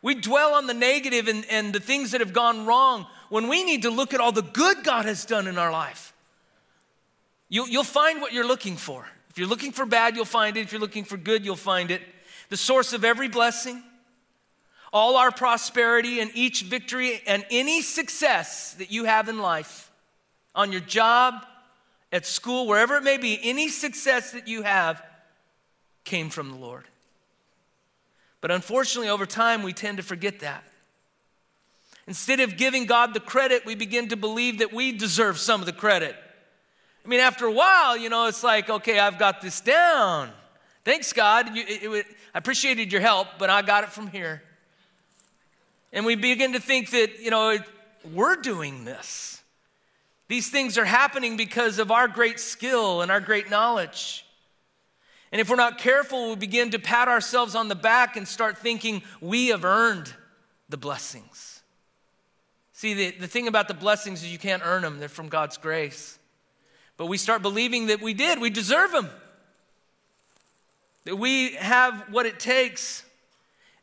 We 0.00 0.14
dwell 0.14 0.54
on 0.54 0.66
the 0.66 0.74
negative 0.74 1.28
and, 1.28 1.44
and 1.50 1.74
the 1.74 1.80
things 1.80 2.12
that 2.12 2.20
have 2.20 2.32
gone 2.32 2.66
wrong 2.66 3.06
when 3.28 3.48
we 3.48 3.64
need 3.64 3.82
to 3.82 3.90
look 3.90 4.14
at 4.14 4.20
all 4.20 4.32
the 4.32 4.42
good 4.42 4.84
God 4.84 5.04
has 5.04 5.24
done 5.24 5.46
in 5.46 5.58
our 5.58 5.72
life. 5.72 6.14
You, 7.48 7.66
you'll 7.66 7.84
find 7.84 8.20
what 8.20 8.32
you're 8.32 8.46
looking 8.46 8.76
for. 8.76 9.06
If 9.30 9.38
you're 9.38 9.48
looking 9.48 9.72
for 9.72 9.86
bad, 9.86 10.16
you'll 10.16 10.24
find 10.24 10.56
it. 10.56 10.60
If 10.60 10.72
you're 10.72 10.80
looking 10.80 11.04
for 11.04 11.16
good, 11.16 11.44
you'll 11.44 11.56
find 11.56 11.90
it 11.90 12.02
the 12.50 12.56
source 12.56 12.92
of 12.92 13.04
every 13.04 13.28
blessing, 13.28 13.82
all 14.92 15.16
our 15.16 15.32
prosperity, 15.32 16.20
and 16.20 16.30
each 16.34 16.62
victory 16.62 17.20
and 17.26 17.44
any 17.50 17.82
success 17.82 18.74
that 18.74 18.92
you 18.92 19.04
have 19.04 19.28
in 19.28 19.38
life, 19.38 19.90
on 20.54 20.70
your 20.70 20.82
job, 20.82 21.44
at 22.12 22.26
school, 22.26 22.66
wherever 22.66 22.96
it 22.96 23.02
may 23.02 23.16
be, 23.16 23.40
any 23.42 23.68
success 23.68 24.32
that 24.32 24.46
you 24.46 24.62
have 24.62 25.02
came 26.04 26.30
from 26.30 26.50
the 26.50 26.56
Lord. 26.56 26.84
But 28.40 28.50
unfortunately, 28.50 29.08
over 29.08 29.26
time, 29.26 29.62
we 29.62 29.72
tend 29.72 29.96
to 29.96 30.02
forget 30.02 30.40
that. 30.40 30.64
Instead 32.06 32.40
of 32.40 32.56
giving 32.56 32.84
God 32.84 33.14
the 33.14 33.20
credit, 33.20 33.64
we 33.64 33.74
begin 33.74 34.08
to 34.08 34.16
believe 34.16 34.58
that 34.58 34.72
we 34.72 34.92
deserve 34.92 35.38
some 35.38 35.60
of 35.60 35.66
the 35.66 35.72
credit. 35.72 36.14
I 37.04 37.08
mean, 37.08 37.20
after 37.20 37.46
a 37.46 37.52
while, 37.52 37.96
you 37.96 38.10
know, 38.10 38.26
it's 38.26 38.44
like, 38.44 38.68
okay, 38.68 38.98
I've 38.98 39.18
got 39.18 39.40
this 39.40 39.60
down. 39.60 40.30
Thanks, 40.84 41.12
God. 41.12 41.56
You, 41.56 41.64
it, 41.66 41.82
it, 41.82 42.06
I 42.34 42.38
appreciated 42.38 42.92
your 42.92 43.00
help, 43.00 43.28
but 43.38 43.48
I 43.48 43.62
got 43.62 43.84
it 43.84 43.90
from 43.90 44.08
here. 44.08 44.42
And 45.92 46.04
we 46.04 46.14
begin 46.14 46.52
to 46.52 46.60
think 46.60 46.90
that, 46.90 47.20
you 47.20 47.30
know, 47.30 47.56
we're 48.12 48.36
doing 48.36 48.84
this. 48.84 49.42
These 50.28 50.50
things 50.50 50.76
are 50.76 50.84
happening 50.84 51.36
because 51.36 51.78
of 51.78 51.90
our 51.90 52.08
great 52.08 52.40
skill 52.40 53.00
and 53.00 53.10
our 53.10 53.20
great 53.20 53.48
knowledge. 53.48 54.26
And 55.34 55.40
if 55.40 55.50
we're 55.50 55.56
not 55.56 55.78
careful, 55.78 56.30
we 56.30 56.36
begin 56.36 56.70
to 56.70 56.78
pat 56.78 57.08
ourselves 57.08 57.56
on 57.56 57.66
the 57.66 57.74
back 57.74 58.16
and 58.16 58.28
start 58.28 58.56
thinking 58.56 59.02
we 59.20 59.48
have 59.48 59.64
earned 59.64 60.14
the 60.68 60.76
blessings. 60.76 61.60
See, 62.72 62.94
the, 62.94 63.10
the 63.18 63.26
thing 63.26 63.48
about 63.48 63.66
the 63.66 63.74
blessings 63.74 64.22
is 64.22 64.30
you 64.30 64.38
can't 64.38 64.62
earn 64.64 64.82
them, 64.82 65.00
they're 65.00 65.08
from 65.08 65.28
God's 65.28 65.56
grace. 65.56 66.20
But 66.96 67.06
we 67.06 67.18
start 67.18 67.42
believing 67.42 67.86
that 67.86 68.00
we 68.00 68.14
did, 68.14 68.40
we 68.40 68.48
deserve 68.48 68.92
them 68.92 69.10
that 71.02 71.16
we 71.16 71.54
have 71.54 72.06
what 72.12 72.26
it 72.26 72.38
takes. 72.38 73.04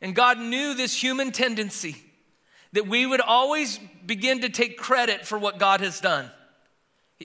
And 0.00 0.14
God 0.14 0.38
knew 0.38 0.72
this 0.72 1.02
human 1.02 1.32
tendency 1.32 1.96
that 2.72 2.88
we 2.88 3.04
would 3.04 3.20
always 3.20 3.78
begin 4.06 4.40
to 4.40 4.48
take 4.48 4.78
credit 4.78 5.26
for 5.26 5.36
what 5.36 5.58
God 5.58 5.82
has 5.82 6.00
done. 6.00 6.30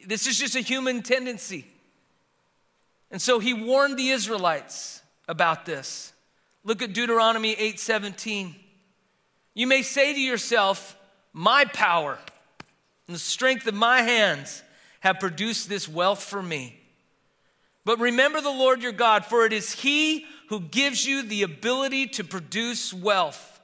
This 0.06 0.28
is 0.28 0.38
just 0.38 0.58
a 0.58 0.60
human 0.60 1.02
tendency. 1.02 1.66
And 3.10 3.22
so 3.22 3.40
he 3.40 3.54
warned 3.54 3.98
the 3.98 4.10
Israelites 4.10 5.02
about 5.28 5.66
this. 5.66 6.14
Look 6.64 6.82
at 6.82 6.94
Deuteronomy 6.94 7.56
8:17. 7.56 8.56
You 9.54 9.68
may 9.68 9.82
say 9.82 10.14
to 10.14 10.20
yourself, 10.20 10.96
"My 11.32 11.66
power 11.66 12.20
and 13.08 13.16
the 13.16 13.20
strength 13.20 13.66
of 13.68 13.74
my 13.74 14.02
hands 14.02 14.62
have 15.00 15.20
produced 15.20 15.70
this 15.70 15.88
wealth 15.88 16.24
for 16.24 16.44
me." 16.44 16.80
But 17.86 18.00
remember 18.00 18.42
the 18.42 18.50
Lord 18.50 18.82
your 18.82 18.92
God, 18.92 19.26
for 19.26 19.46
it 19.46 19.54
is 19.54 19.72
He 19.72 20.28
who 20.50 20.60
gives 20.60 21.06
you 21.06 21.22
the 21.22 21.44
ability 21.44 22.08
to 22.08 22.24
produce 22.26 22.94
wealth, 22.94 23.62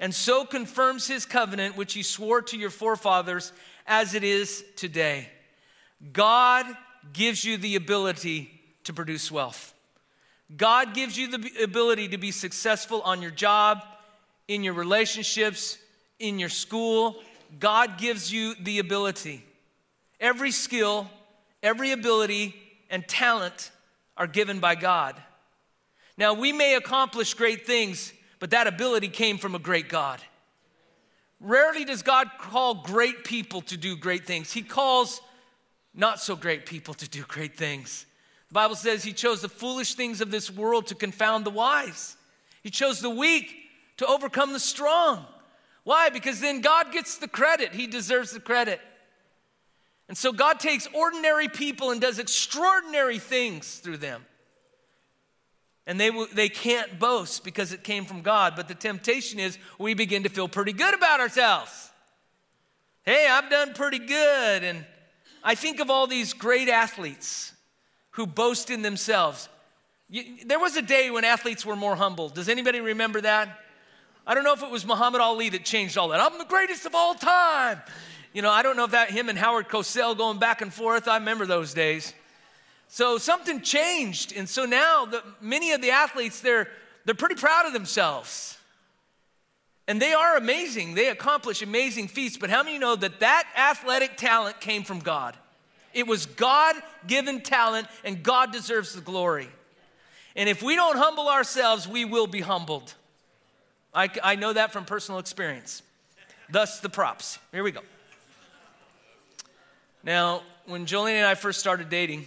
and 0.00 0.14
so 0.14 0.46
confirms 0.46 1.06
His 1.06 1.26
covenant, 1.26 1.76
which 1.76 1.92
He 1.92 2.02
swore 2.02 2.40
to 2.42 2.56
your 2.56 2.70
forefathers, 2.70 3.52
as 3.86 4.14
it 4.14 4.24
is 4.24 4.64
today. 4.76 5.30
God 6.12 6.66
gives 7.12 7.44
you 7.44 7.58
the 7.58 7.76
ability 7.76 8.51
to 8.84 8.92
produce 8.92 9.30
wealth. 9.30 9.74
God 10.56 10.94
gives 10.94 11.16
you 11.16 11.28
the 11.28 11.62
ability 11.62 12.08
to 12.08 12.18
be 12.18 12.30
successful 12.30 13.00
on 13.02 13.22
your 13.22 13.30
job, 13.30 13.82
in 14.48 14.62
your 14.62 14.74
relationships, 14.74 15.78
in 16.18 16.38
your 16.38 16.48
school. 16.48 17.16
God 17.58 17.98
gives 17.98 18.32
you 18.32 18.54
the 18.56 18.78
ability. 18.78 19.44
Every 20.20 20.50
skill, 20.50 21.08
every 21.62 21.92
ability 21.92 22.54
and 22.90 23.06
talent 23.06 23.70
are 24.16 24.26
given 24.26 24.60
by 24.60 24.74
God. 24.74 25.16
Now, 26.18 26.34
we 26.34 26.52
may 26.52 26.74
accomplish 26.74 27.34
great 27.34 27.66
things, 27.66 28.12
but 28.38 28.50
that 28.50 28.66
ability 28.66 29.08
came 29.08 29.38
from 29.38 29.54
a 29.54 29.58
great 29.58 29.88
God. 29.88 30.20
Rarely 31.40 31.84
does 31.84 32.02
God 32.02 32.30
call 32.38 32.74
great 32.74 33.24
people 33.24 33.62
to 33.62 33.76
do 33.76 33.96
great 33.96 34.26
things. 34.26 34.52
He 34.52 34.62
calls 34.62 35.20
not 35.94 36.20
so 36.20 36.36
great 36.36 36.66
people 36.66 36.94
to 36.94 37.08
do 37.08 37.24
great 37.26 37.56
things. 37.56 38.06
The 38.52 38.60
Bible 38.60 38.76
says 38.76 39.02
he 39.02 39.14
chose 39.14 39.40
the 39.40 39.48
foolish 39.48 39.94
things 39.94 40.20
of 40.20 40.30
this 40.30 40.50
world 40.50 40.88
to 40.88 40.94
confound 40.94 41.46
the 41.46 41.50
wise. 41.50 42.18
He 42.62 42.68
chose 42.68 43.00
the 43.00 43.08
weak 43.08 43.50
to 43.96 44.06
overcome 44.06 44.52
the 44.52 44.60
strong. 44.60 45.24
Why? 45.84 46.10
Because 46.10 46.38
then 46.38 46.60
God 46.60 46.92
gets 46.92 47.16
the 47.16 47.28
credit. 47.28 47.72
He 47.72 47.86
deserves 47.86 48.32
the 48.32 48.40
credit. 48.40 48.78
And 50.06 50.18
so 50.18 50.32
God 50.34 50.60
takes 50.60 50.86
ordinary 50.92 51.48
people 51.48 51.92
and 51.92 51.98
does 51.98 52.18
extraordinary 52.18 53.18
things 53.18 53.78
through 53.78 53.96
them. 53.96 54.26
And 55.86 55.98
they, 55.98 56.10
they 56.34 56.50
can't 56.50 56.98
boast 56.98 57.44
because 57.44 57.72
it 57.72 57.82
came 57.82 58.04
from 58.04 58.20
God. 58.20 58.52
But 58.54 58.68
the 58.68 58.74
temptation 58.74 59.40
is 59.40 59.56
we 59.78 59.94
begin 59.94 60.24
to 60.24 60.28
feel 60.28 60.46
pretty 60.46 60.74
good 60.74 60.92
about 60.92 61.20
ourselves. 61.20 61.90
Hey, 63.02 63.26
I've 63.30 63.48
done 63.48 63.72
pretty 63.72 64.00
good. 64.00 64.62
And 64.62 64.84
I 65.42 65.54
think 65.54 65.80
of 65.80 65.88
all 65.88 66.06
these 66.06 66.34
great 66.34 66.68
athletes 66.68 67.54
who 68.12 68.26
boast 68.26 68.70
in 68.70 68.82
themselves. 68.82 69.48
There 70.44 70.58
was 70.58 70.76
a 70.76 70.82
day 70.82 71.10
when 71.10 71.24
athletes 71.24 71.64
were 71.64 71.76
more 71.76 71.96
humble. 71.96 72.28
Does 72.28 72.48
anybody 72.48 72.80
remember 72.80 73.20
that? 73.22 73.58
I 74.26 74.34
don't 74.34 74.44
know 74.44 74.52
if 74.52 74.62
it 74.62 74.70
was 74.70 74.86
Muhammad 74.86 75.20
Ali 75.20 75.48
that 75.50 75.64
changed 75.64 75.98
all 75.98 76.08
that. 76.08 76.20
I'm 76.20 76.38
the 76.38 76.44
greatest 76.44 76.86
of 76.86 76.94
all 76.94 77.14
time. 77.14 77.80
You 78.32 78.42
know, 78.42 78.50
I 78.50 78.62
don't 78.62 78.76
know 78.76 78.84
if 78.84 78.92
that 78.92 79.10
him 79.10 79.28
and 79.28 79.38
Howard 79.38 79.68
Cosell 79.68 80.16
going 80.16 80.38
back 80.38 80.62
and 80.62 80.72
forth. 80.72 81.08
I 81.08 81.16
remember 81.16 81.44
those 81.44 81.74
days. 81.74 82.14
So 82.88 83.18
something 83.18 83.62
changed, 83.62 84.34
and 84.36 84.48
so 84.48 84.64
now 84.64 85.06
the, 85.06 85.22
many 85.40 85.72
of 85.72 85.80
the 85.80 85.90
athletes 85.90 86.40
they're 86.40 86.68
they're 87.04 87.14
pretty 87.14 87.34
proud 87.34 87.66
of 87.66 87.72
themselves, 87.72 88.58
and 89.88 90.00
they 90.00 90.12
are 90.12 90.36
amazing. 90.36 90.94
They 90.94 91.08
accomplish 91.08 91.62
amazing 91.62 92.08
feats. 92.08 92.36
But 92.36 92.50
how 92.50 92.62
many 92.62 92.78
know 92.78 92.94
that 92.94 93.20
that 93.20 93.48
athletic 93.56 94.16
talent 94.18 94.60
came 94.60 94.84
from 94.84 95.00
God? 95.00 95.36
It 95.94 96.06
was 96.06 96.26
God-given 96.26 97.42
talent, 97.42 97.86
and 98.04 98.22
God 98.22 98.52
deserves 98.52 98.94
the 98.94 99.00
glory. 99.00 99.48
And 100.34 100.48
if 100.48 100.62
we 100.62 100.76
don't 100.76 100.96
humble 100.96 101.28
ourselves, 101.28 101.86
we 101.86 102.04
will 102.04 102.26
be 102.26 102.40
humbled. 102.40 102.94
I, 103.94 104.08
I 104.22 104.36
know 104.36 104.52
that 104.52 104.72
from 104.72 104.84
personal 104.86 105.18
experience. 105.18 105.82
Thus, 106.48 106.80
the 106.80 106.88
props. 106.88 107.38
Here 107.52 107.62
we 107.62 107.70
go. 107.70 107.80
Now, 110.02 110.42
when 110.66 110.86
Jolene 110.86 111.16
and 111.16 111.26
I 111.26 111.34
first 111.34 111.60
started 111.60 111.88
dating, 111.88 112.26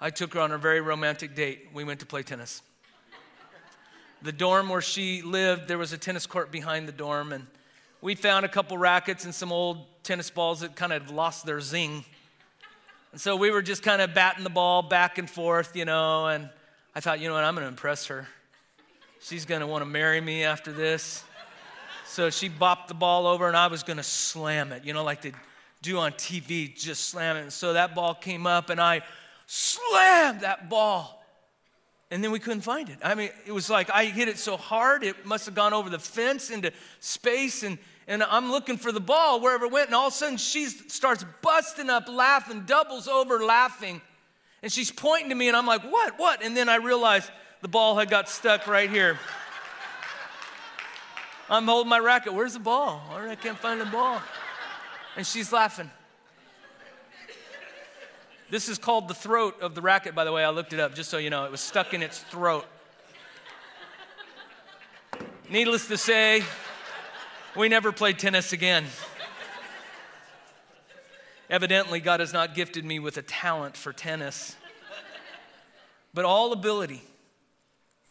I 0.00 0.10
took 0.10 0.34
her 0.34 0.40
on 0.40 0.52
a 0.52 0.58
very 0.58 0.80
romantic 0.80 1.34
date. 1.34 1.68
We 1.72 1.84
went 1.84 2.00
to 2.00 2.06
play 2.06 2.22
tennis. 2.22 2.62
The 4.22 4.32
dorm 4.32 4.68
where 4.68 4.80
she 4.80 5.22
lived, 5.22 5.68
there 5.68 5.78
was 5.78 5.92
a 5.92 5.98
tennis 5.98 6.26
court 6.26 6.50
behind 6.50 6.86
the 6.88 6.92
dorm, 6.92 7.32
and 7.32 7.46
we 8.00 8.14
found 8.14 8.44
a 8.44 8.48
couple 8.48 8.76
rackets 8.76 9.24
and 9.24 9.34
some 9.34 9.50
old 9.50 9.86
tennis 10.04 10.30
balls 10.30 10.60
that 10.60 10.76
kind 10.76 10.92
of 10.92 11.10
lost 11.10 11.46
their 11.46 11.60
zing. 11.60 12.04
And 13.12 13.20
so 13.20 13.36
we 13.36 13.50
were 13.50 13.62
just 13.62 13.82
kind 13.82 14.02
of 14.02 14.14
batting 14.14 14.44
the 14.44 14.50
ball 14.50 14.82
back 14.82 15.18
and 15.18 15.28
forth, 15.28 15.74
you 15.74 15.84
know, 15.84 16.26
and 16.26 16.50
I 16.94 17.00
thought, 17.00 17.20
you 17.20 17.28
know 17.28 17.34
what, 17.34 17.44
I'm 17.44 17.54
going 17.54 17.64
to 17.64 17.68
impress 17.68 18.06
her. 18.06 18.28
She's 19.20 19.44
going 19.46 19.62
to 19.62 19.66
want 19.66 19.82
to 19.82 19.86
marry 19.86 20.20
me 20.20 20.44
after 20.44 20.72
this. 20.72 21.24
So 22.06 22.30
she 22.30 22.48
bopped 22.48 22.88
the 22.88 22.94
ball 22.94 23.26
over, 23.26 23.48
and 23.48 23.56
I 23.56 23.68
was 23.68 23.82
going 23.82 23.96
to 23.96 24.02
slam 24.02 24.72
it, 24.72 24.84
you 24.84 24.92
know, 24.92 25.02
like 25.02 25.22
they 25.22 25.32
do 25.82 25.98
on 25.98 26.12
TV, 26.12 26.76
just 26.76 27.08
slam 27.08 27.36
it. 27.36 27.40
And 27.40 27.52
so 27.52 27.72
that 27.72 27.94
ball 27.94 28.14
came 28.14 28.46
up, 28.46 28.70
and 28.70 28.80
I 28.80 29.02
slammed 29.46 30.40
that 30.40 30.68
ball. 30.68 31.24
And 32.10 32.22
then 32.22 32.30
we 32.30 32.38
couldn't 32.38 32.60
find 32.60 32.88
it. 32.90 32.98
I 33.02 33.14
mean, 33.14 33.30
it 33.46 33.52
was 33.52 33.70
like 33.70 33.90
I 33.90 34.04
hit 34.04 34.28
it 34.28 34.38
so 34.38 34.56
hard, 34.56 35.02
it 35.02 35.24
must 35.24 35.46
have 35.46 35.54
gone 35.54 35.72
over 35.72 35.88
the 35.88 35.98
fence 35.98 36.50
into 36.50 36.70
space. 37.00 37.62
And, 37.62 37.78
and 38.06 38.22
I'm 38.22 38.50
looking 38.50 38.76
for 38.76 38.92
the 38.92 39.00
ball 39.00 39.40
wherever 39.40 39.64
it 39.66 39.72
went. 39.72 39.86
And 39.86 39.94
all 39.94 40.08
of 40.08 40.12
a 40.12 40.16
sudden, 40.16 40.36
she 40.36 40.66
starts 40.66 41.24
busting 41.42 41.88
up 41.88 42.08
laughing, 42.08 42.64
doubles 42.66 43.08
over 43.08 43.42
laughing. 43.42 44.00
And 44.62 44.72
she's 44.72 44.90
pointing 44.90 45.28
to 45.30 45.34
me, 45.34 45.48
and 45.48 45.56
I'm 45.56 45.66
like, 45.66 45.82
what, 45.82 46.18
what? 46.18 46.42
And 46.42 46.56
then 46.56 46.68
I 46.68 46.76
realized 46.76 47.30
the 47.62 47.68
ball 47.68 47.96
had 47.96 48.10
got 48.10 48.28
stuck 48.28 48.66
right 48.66 48.90
here. 48.90 49.18
I'm 51.48 51.66
holding 51.66 51.90
my 51.90 51.98
racket. 51.98 52.32
Where's 52.32 52.54
the 52.54 52.60
ball? 52.60 53.02
I 53.10 53.34
can't 53.34 53.58
find 53.58 53.80
the 53.80 53.86
ball. 53.86 54.22
And 55.16 55.26
she's 55.26 55.52
laughing. 55.52 55.90
This 58.50 58.68
is 58.68 58.78
called 58.78 59.08
the 59.08 59.14
throat 59.14 59.60
of 59.60 59.74
the 59.74 59.82
racket, 59.82 60.14
by 60.14 60.24
the 60.24 60.32
way. 60.32 60.44
I 60.44 60.50
looked 60.50 60.72
it 60.72 60.80
up 60.80 60.94
just 60.94 61.10
so 61.10 61.18
you 61.18 61.30
know. 61.30 61.44
It 61.44 61.50
was 61.50 61.60
stuck 61.60 61.92
in 61.92 62.02
its 62.02 62.20
throat. 62.20 62.66
Needless 65.50 65.88
to 65.88 65.98
say, 65.98 66.42
we 67.56 67.68
never 67.68 67.92
played 67.92 68.18
tennis 68.18 68.52
again. 68.52 68.84
Evidently, 71.50 72.00
God 72.00 72.20
has 72.20 72.32
not 72.32 72.54
gifted 72.54 72.84
me 72.84 72.98
with 72.98 73.16
a 73.16 73.22
talent 73.22 73.76
for 73.76 73.92
tennis. 73.92 74.56
But 76.12 76.24
all 76.24 76.52
ability, 76.52 77.02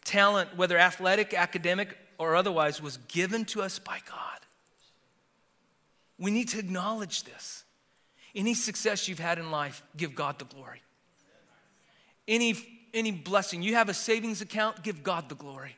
talent, 0.05 0.55
whether 0.55 0.77
athletic, 0.77 1.33
academic, 1.33 1.97
or 2.17 2.35
otherwise, 2.35 2.81
was 2.81 2.97
given 3.07 3.45
to 3.45 3.61
us 3.61 3.79
by 3.79 3.99
God. 4.09 4.39
We 6.19 6.31
need 6.31 6.49
to 6.49 6.59
acknowledge 6.59 7.23
this. 7.23 7.63
Any 8.35 8.53
success 8.53 9.07
you've 9.07 9.19
had 9.19 9.39
in 9.39 9.51
life, 9.51 9.83
give 9.95 10.15
God 10.15 10.39
the 10.39 10.45
glory. 10.45 10.81
Any, 12.27 12.55
any 12.93 13.11
blessing, 13.11 13.61
you 13.61 13.75
have 13.75 13.89
a 13.89 13.93
savings 13.93 14.41
account, 14.41 14.83
give 14.83 15.03
God 15.03 15.29
the 15.29 15.35
glory. 15.35 15.75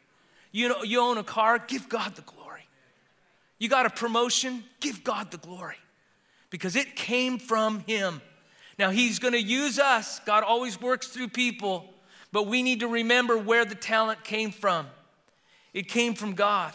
You, 0.51 0.69
know, 0.69 0.83
you 0.83 1.01
own 1.01 1.17
a 1.17 1.23
car, 1.23 1.59
give 1.59 1.89
God 1.89 2.15
the 2.15 2.21
glory. 2.21 2.44
You 3.57 3.69
got 3.69 3.85
a 3.85 3.89
promotion, 3.89 4.63
give 4.79 5.03
God 5.03 5.31
the 5.31 5.37
glory 5.37 5.77
because 6.49 6.75
it 6.75 6.95
came 6.95 7.37
from 7.37 7.79
Him. 7.81 8.21
Now, 8.77 8.89
He's 8.89 9.19
gonna 9.19 9.37
use 9.37 9.79
us. 9.79 10.19
God 10.25 10.43
always 10.43 10.79
works 10.79 11.07
through 11.07 11.29
people, 11.29 11.93
but 12.31 12.47
we 12.47 12.63
need 12.63 12.81
to 12.81 12.87
remember 12.87 13.37
where 13.37 13.65
the 13.65 13.75
talent 13.75 14.23
came 14.23 14.51
from. 14.51 14.87
It 15.73 15.89
came 15.89 16.13
from 16.13 16.33
God. 16.33 16.73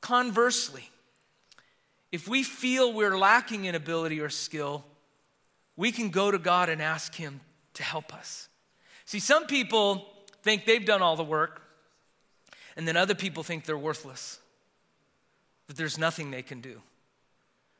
Conversely, 0.00 0.88
if 2.12 2.26
we 2.26 2.42
feel 2.42 2.92
we're 2.92 3.16
lacking 3.16 3.66
in 3.66 3.74
ability 3.74 4.20
or 4.20 4.30
skill, 4.30 4.84
we 5.76 5.92
can 5.92 6.10
go 6.10 6.30
to 6.30 6.38
God 6.38 6.68
and 6.68 6.82
ask 6.82 7.14
Him 7.14 7.40
to 7.74 7.82
help 7.82 8.12
us. 8.14 8.48
See, 9.04 9.20
some 9.20 9.46
people 9.46 10.06
think 10.42 10.64
they've 10.64 10.84
done 10.84 11.02
all 11.02 11.16
the 11.16 11.24
work, 11.24 11.62
and 12.76 12.86
then 12.86 12.96
other 12.96 13.14
people 13.14 13.42
think 13.42 13.64
they're 13.64 13.78
worthless, 13.78 14.39
that 15.70 15.76
there's 15.76 15.98
nothing 15.98 16.32
they 16.32 16.42
can 16.42 16.60
do. 16.60 16.82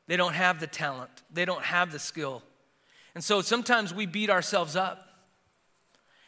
They 0.07 0.15
don't 0.15 0.31
have 0.31 0.61
the 0.61 0.67
talent, 0.67 1.11
they 1.29 1.43
don't 1.43 1.63
have 1.63 1.91
the 1.91 1.99
skill. 1.99 2.41
And 3.15 3.21
so 3.21 3.41
sometimes 3.41 3.93
we 3.93 4.05
beat 4.05 4.29
ourselves 4.29 4.77
up 4.77 5.05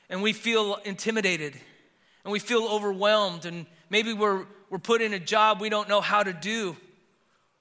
and 0.10 0.22
we 0.22 0.34
feel 0.34 0.76
intimidated 0.84 1.54
and 2.26 2.34
we 2.34 2.40
feel 2.40 2.64
overwhelmed, 2.64 3.46
and 3.46 3.66
maybe 3.90 4.12
we're, 4.12 4.46
we're 4.70 4.78
put 4.78 5.02
in 5.02 5.14
a 5.14 5.20
job 5.20 5.62
we 5.62 5.70
don't 5.70 5.88
know 5.88 6.02
how 6.02 6.22
to 6.22 6.34
do. 6.34 6.76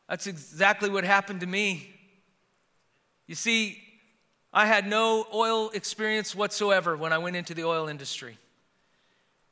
That's 0.08 0.26
exactly 0.26 0.90
what 0.90 1.04
happened 1.04 1.40
to 1.40 1.46
me. 1.46 1.88
You 3.28 3.36
see, 3.36 3.80
I 4.52 4.66
had 4.66 4.84
no 4.84 5.28
oil 5.32 5.70
experience 5.70 6.34
whatsoever 6.34 6.96
when 6.96 7.12
I 7.12 7.18
went 7.18 7.36
into 7.36 7.54
the 7.54 7.64
oil 7.64 7.86
industry. 7.86 8.36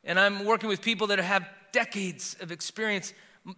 And 0.02 0.18
I'm 0.18 0.44
working 0.44 0.68
with 0.68 0.82
people 0.82 1.06
that 1.08 1.20
have 1.20 1.48
decades 1.70 2.36
of 2.40 2.50
experience. 2.50 3.14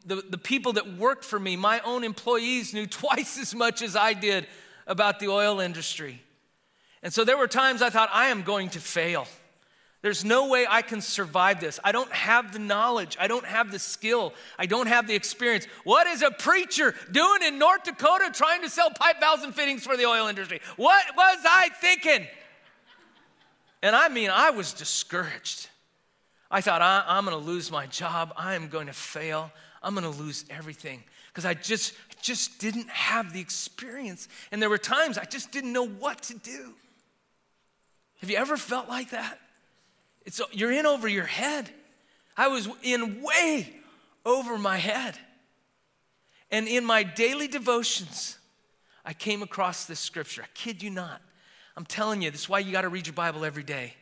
The, 0.07 0.23
the 0.29 0.39
people 0.39 0.75
that 0.75 0.97
worked 0.97 1.25
for 1.25 1.39
me, 1.39 1.57
my 1.57 1.81
own 1.81 2.05
employees, 2.05 2.73
knew 2.73 2.87
twice 3.03 3.39
as 3.39 3.55
much 3.55 3.83
as 3.83 3.97
I 3.97 4.13
did 4.13 4.47
about 4.87 5.21
the 5.21 5.29
oil 5.29 5.61
industry. 5.61 6.23
And 7.03 7.13
so 7.13 7.25
there 7.25 7.37
were 7.37 7.49
times 7.49 7.83
I 7.83 7.91
thought, 7.91 8.11
I 8.13 8.29
am 8.29 8.43
going 8.43 8.71
to 8.71 8.81
fail. 8.81 9.27
There's 10.03 10.25
no 10.25 10.49
way 10.49 10.67
I 10.69 10.83
can 10.83 11.01
survive 11.01 11.61
this. 11.61 11.79
I 11.85 11.93
don't 11.93 12.11
have 12.11 12.53
the 12.53 12.59
knowledge. 12.59 13.17
I 13.21 13.29
don't 13.29 13.47
have 13.47 13.71
the 13.71 13.79
skill. 13.79 14.35
I 14.59 14.67
don't 14.67 14.89
have 14.89 15.07
the 15.07 15.15
experience. 15.15 15.67
What 15.85 16.09
is 16.09 16.23
a 16.23 16.33
preacher 16.33 16.95
doing 17.13 17.43
in 17.45 17.59
North 17.59 17.85
Dakota 17.85 18.31
trying 18.35 18.63
to 18.63 18.69
sell 18.69 18.91
pipe 18.91 19.21
valves 19.21 19.45
and 19.45 19.55
fittings 19.55 19.85
for 19.85 19.97
the 19.97 20.07
oil 20.07 20.27
industry? 20.27 20.61
What 20.77 21.05
was 21.17 21.39
I 21.45 21.69
thinking? 21.81 22.27
And 23.81 23.95
I 23.95 24.09
mean, 24.09 24.31
I 24.31 24.51
was 24.51 24.73
discouraged. 24.73 25.69
I 26.51 26.61
thought, 26.61 26.83
I, 26.83 27.17
am 27.17 27.25
going 27.25 27.39
to 27.39 27.45
lose 27.45 27.71
my 27.71 27.87
job. 27.87 28.35
I 28.37 28.55
am 28.55 28.69
going 28.69 28.89
to 28.89 28.93
fail. 28.93 29.53
I'm 29.83 29.95
going 29.95 30.11
to 30.11 30.23
lose 30.23 30.45
everything 30.51 31.03
because 31.29 31.45
I 31.45 31.55
just, 31.55 31.95
just 32.21 32.59
didn't 32.59 32.89
have 32.89 33.33
the 33.33 33.41
experience. 33.41 34.29
And 34.51 34.63
there 34.63 34.71
were 34.71 34.79
times 34.79 35.19
I 35.19 35.25
just 35.25 35.51
didn't 35.51 35.73
know 35.73 35.87
what 35.87 36.23
to 36.25 36.35
do. 36.35 36.75
Have 38.21 38.31
you 38.31 38.37
ever 38.37 38.57
felt 38.57 38.89
like 38.89 39.11
that? 39.11 39.39
It's, 40.25 40.41
you're 40.53 40.73
in 40.73 40.87
over 40.87 41.09
your 41.09 41.25
head. 41.25 41.69
I 42.37 42.49
was 42.49 42.69
in 42.83 43.23
way 43.23 43.73
over 44.25 44.57
my 44.57 44.77
head. 44.77 45.19
And 46.51 46.69
in 46.69 46.85
my 46.85 47.03
daily 47.03 47.49
devotions, 47.49 48.39
I 49.05 49.15
came 49.15 49.43
across 49.43 49.87
this 49.87 49.99
scripture. 49.99 50.43
I 50.43 50.49
kid 50.55 50.83
you 50.83 50.91
not. 50.91 51.21
I'm 51.77 51.87
telling 51.87 52.23
you, 52.23 52.31
this 52.31 52.43
is 52.43 52.49
why 52.49 52.59
you 52.61 52.71
got 52.71 52.83
to 52.83 52.89
read 52.89 53.07
your 53.07 53.15
Bible 53.15 53.45
every 53.45 53.63
day. 53.63 53.95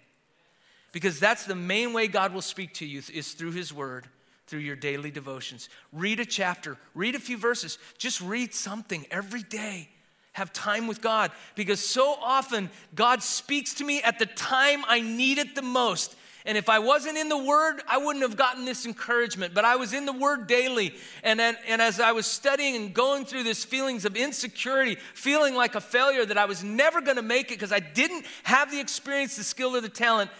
Because 0.93 1.21
that's 1.21 1.47
the 1.47 1.55
main 1.55 1.93
way 1.93 2.09
God 2.09 2.35
will 2.35 2.43
speak 2.43 2.75
to 2.75 2.87
you 2.87 3.01
is 3.13 3.33
through 3.33 3.53
His 3.53 3.73
Word, 3.73 4.07
through 4.51 4.61
your 4.61 4.77
daily 4.77 5.11
devotions. 5.11 5.69
Read 5.93 6.21
a 6.21 6.27
chapter, 6.27 6.77
read 6.95 7.15
a 7.15 7.21
few 7.21 7.39
verses, 7.39 7.79
just 7.97 8.21
read 8.21 8.53
something 8.53 9.07
every 9.11 9.43
day 9.43 9.89
have 10.33 10.53
time 10.53 10.87
with 10.87 11.01
God 11.01 11.33
because 11.55 11.81
so 11.81 12.17
often 12.23 12.71
God 12.95 13.23
speaks 13.23 13.75
to 13.75 13.85
me 13.85 14.01
at 14.03 14.19
the 14.19 14.27
time 14.27 14.85
I 14.87 15.01
need 15.01 15.39
it 15.39 15.55
the 15.55 15.63
most. 15.63 16.17
And 16.47 16.57
if 16.57 16.71
I 16.71 16.79
wasn't 16.79 17.19
in 17.19 17.29
the 17.29 17.37
Word, 17.37 17.83
I 17.87 17.99
wouldn't 17.99 18.23
have 18.23 18.37
gotten 18.37 18.65
this 18.65 18.87
encouragement. 18.87 19.53
But 19.53 19.67
I 19.67 19.77
was 19.77 19.93
in 19.93 20.07
the 20.07 20.13
Word 20.13 20.47
daily. 20.47 20.95
And, 21.23 21.39
then, 21.39 21.57
and 21.69 21.83
as 21.83 22.01
I 22.01 22.13
was 22.13 22.25
studying 22.25 22.77
and 22.77 22.95
going 22.95 23.27
through 23.27 23.43
this 23.43 23.65
feelings 23.65 24.07
of 24.07 24.17
insecurity, 24.17 24.97
feeling 25.13 25.55
like 25.55 25.75
a 25.75 25.81
failure, 25.83 26.25
that 26.25 26.39
I 26.39 26.47
was 26.47 26.65
never 26.65 27.03
going 27.03 27.17
to 27.17 27.23
make 27.23 27.51
it 27.51 27.59
because 27.59 27.73
I 27.73 27.81
didn't 27.81 28.25
have 28.45 28.71
the 28.71 28.81
experience, 28.81 29.37
the 29.37 29.45
skill, 29.45 29.77
or 29.77 29.83
the 29.83 29.91
talent, 29.91 30.31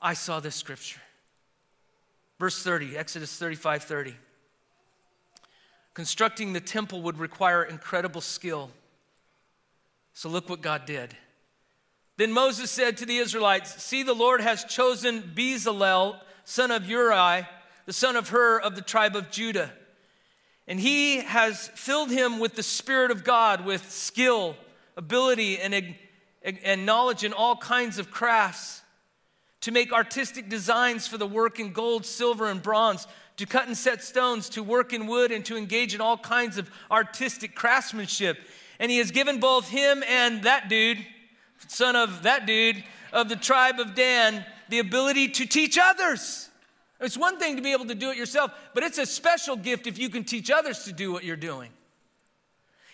I 0.00 0.14
saw 0.14 0.38
this 0.38 0.54
scripture. 0.54 1.00
Verse 2.40 2.62
30, 2.62 2.96
Exodus 2.96 3.36
35 3.36 3.84
30. 3.84 4.14
Constructing 5.92 6.54
the 6.54 6.60
temple 6.60 7.02
would 7.02 7.18
require 7.18 7.62
incredible 7.62 8.22
skill. 8.22 8.70
So 10.14 10.30
look 10.30 10.48
what 10.48 10.62
God 10.62 10.86
did. 10.86 11.14
Then 12.16 12.32
Moses 12.32 12.70
said 12.70 12.96
to 12.96 13.04
the 13.04 13.18
Israelites, 13.18 13.82
See, 13.82 14.02
the 14.02 14.14
Lord 14.14 14.40
has 14.40 14.64
chosen 14.64 15.20
Bezalel, 15.34 16.18
son 16.44 16.70
of 16.70 16.88
Uri, 16.88 17.46
the 17.84 17.92
son 17.92 18.16
of 18.16 18.30
Hur 18.30 18.58
of 18.58 18.74
the 18.74 18.80
tribe 18.82 19.16
of 19.16 19.30
Judah. 19.30 19.70
And 20.66 20.80
he 20.80 21.18
has 21.20 21.68
filled 21.74 22.10
him 22.10 22.38
with 22.38 22.54
the 22.54 22.62
Spirit 22.62 23.10
of 23.10 23.22
God, 23.22 23.66
with 23.66 23.90
skill, 23.90 24.56
ability, 24.96 25.58
and, 25.58 25.94
and 26.42 26.86
knowledge 26.86 27.22
in 27.22 27.34
all 27.34 27.56
kinds 27.56 27.98
of 27.98 28.10
crafts, 28.10 28.79
to 29.60 29.70
make 29.70 29.92
artistic 29.92 30.48
designs 30.48 31.06
for 31.06 31.18
the 31.18 31.26
work 31.26 31.60
in 31.60 31.72
gold, 31.72 32.06
silver, 32.06 32.50
and 32.50 32.62
bronze, 32.62 33.06
to 33.36 33.46
cut 33.46 33.66
and 33.66 33.76
set 33.76 34.02
stones, 34.02 34.48
to 34.50 34.62
work 34.62 34.92
in 34.92 35.06
wood, 35.06 35.32
and 35.32 35.44
to 35.46 35.56
engage 35.56 35.94
in 35.94 36.00
all 36.00 36.16
kinds 36.16 36.58
of 36.58 36.70
artistic 36.90 37.54
craftsmanship. 37.54 38.38
And 38.78 38.90
he 38.90 38.98
has 38.98 39.10
given 39.10 39.40
both 39.40 39.68
him 39.68 40.02
and 40.08 40.42
that 40.44 40.68
dude, 40.68 40.98
son 41.68 41.96
of 41.96 42.22
that 42.22 42.46
dude, 42.46 42.82
of 43.12 43.28
the 43.28 43.36
tribe 43.36 43.78
of 43.78 43.94
Dan, 43.94 44.44
the 44.68 44.78
ability 44.78 45.28
to 45.28 45.46
teach 45.46 45.78
others. 45.80 46.48
It's 47.00 47.16
one 47.16 47.38
thing 47.38 47.56
to 47.56 47.62
be 47.62 47.72
able 47.72 47.86
to 47.86 47.94
do 47.94 48.10
it 48.10 48.16
yourself, 48.16 48.52
but 48.74 48.82
it's 48.82 48.98
a 48.98 49.06
special 49.06 49.56
gift 49.56 49.86
if 49.86 49.98
you 49.98 50.10
can 50.10 50.24
teach 50.24 50.50
others 50.50 50.84
to 50.84 50.92
do 50.92 51.12
what 51.12 51.24
you're 51.24 51.36
doing. 51.36 51.70